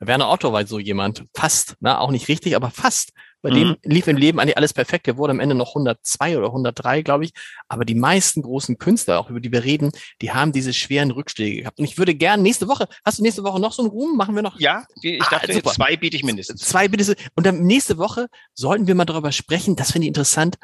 Werner 0.00 0.30
Otto 0.30 0.52
war 0.52 0.66
so 0.66 0.78
jemand, 0.78 1.24
fast, 1.34 1.76
na, 1.80 1.98
auch 1.98 2.10
nicht 2.10 2.28
richtig, 2.28 2.56
aber 2.56 2.70
fast. 2.70 3.12
Bei 3.44 3.50
mhm. 3.50 3.54
dem 3.56 3.76
lief 3.82 4.06
im 4.06 4.16
Leben 4.16 4.40
eigentlich 4.40 4.56
alles 4.56 4.72
perfekt. 4.72 5.06
Der 5.06 5.18
wurde 5.18 5.32
am 5.32 5.38
Ende 5.38 5.54
noch 5.54 5.76
102 5.76 6.38
oder 6.38 6.46
103, 6.46 7.02
glaube 7.02 7.26
ich. 7.26 7.32
Aber 7.68 7.84
die 7.84 7.94
meisten 7.94 8.40
großen 8.40 8.78
Künstler, 8.78 9.20
auch 9.20 9.28
über 9.28 9.38
die 9.38 9.52
wir 9.52 9.64
reden, 9.64 9.92
die 10.22 10.32
haben 10.32 10.50
diese 10.50 10.72
schweren 10.72 11.10
Rückschläge 11.10 11.60
gehabt. 11.60 11.78
Und 11.78 11.84
ich 11.84 11.98
würde 11.98 12.14
gerne 12.14 12.42
nächste 12.42 12.68
Woche, 12.68 12.88
hast 13.04 13.18
du 13.18 13.22
nächste 13.22 13.44
Woche 13.44 13.60
noch 13.60 13.74
so 13.74 13.82
einen 13.82 13.90
Ruhm? 13.90 14.16
Machen 14.16 14.34
wir 14.34 14.40
noch? 14.40 14.58
Ja, 14.58 14.86
ich 15.02 15.20
ah, 15.20 15.28
dachte, 15.30 15.52
super. 15.52 15.72
zwei 15.72 15.94
biete 15.94 16.16
ich 16.16 16.24
mindestens. 16.24 16.62
Zwei 16.62 16.88
bitte. 16.88 17.14
Und 17.34 17.44
dann 17.44 17.60
nächste 17.64 17.98
Woche 17.98 18.28
sollten 18.54 18.86
wir 18.86 18.94
mal 18.94 19.04
darüber 19.04 19.30
sprechen, 19.30 19.76
das 19.76 19.92
finde 19.92 20.06
ich 20.06 20.08
interessant, 20.08 20.56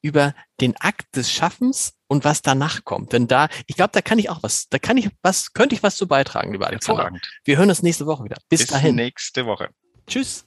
über 0.00 0.34
den 0.62 0.74
Akt 0.78 1.16
des 1.16 1.30
Schaffens 1.30 1.92
und 2.06 2.24
was 2.24 2.40
danach 2.40 2.84
kommt. 2.84 3.12
Denn 3.12 3.26
da, 3.26 3.48
ich 3.66 3.76
glaube, 3.76 3.90
da 3.92 4.00
kann 4.00 4.18
ich 4.18 4.30
auch 4.30 4.42
was, 4.42 4.66
da 4.70 4.78
kann 4.78 4.96
ich 4.96 5.10
was, 5.20 5.52
könnte 5.52 5.74
ich 5.74 5.82
was 5.82 5.96
zu 5.96 6.08
beitragen, 6.08 6.52
lieber 6.52 6.68
Alexander. 6.68 7.10
Wir 7.44 7.58
hören 7.58 7.68
uns 7.68 7.82
nächste 7.82 8.06
Woche 8.06 8.24
wieder. 8.24 8.36
Bis, 8.48 8.60
Bis 8.60 8.68
dahin. 8.68 8.94
nächste 8.94 9.44
Woche. 9.44 9.68
Tschüss. 10.06 10.46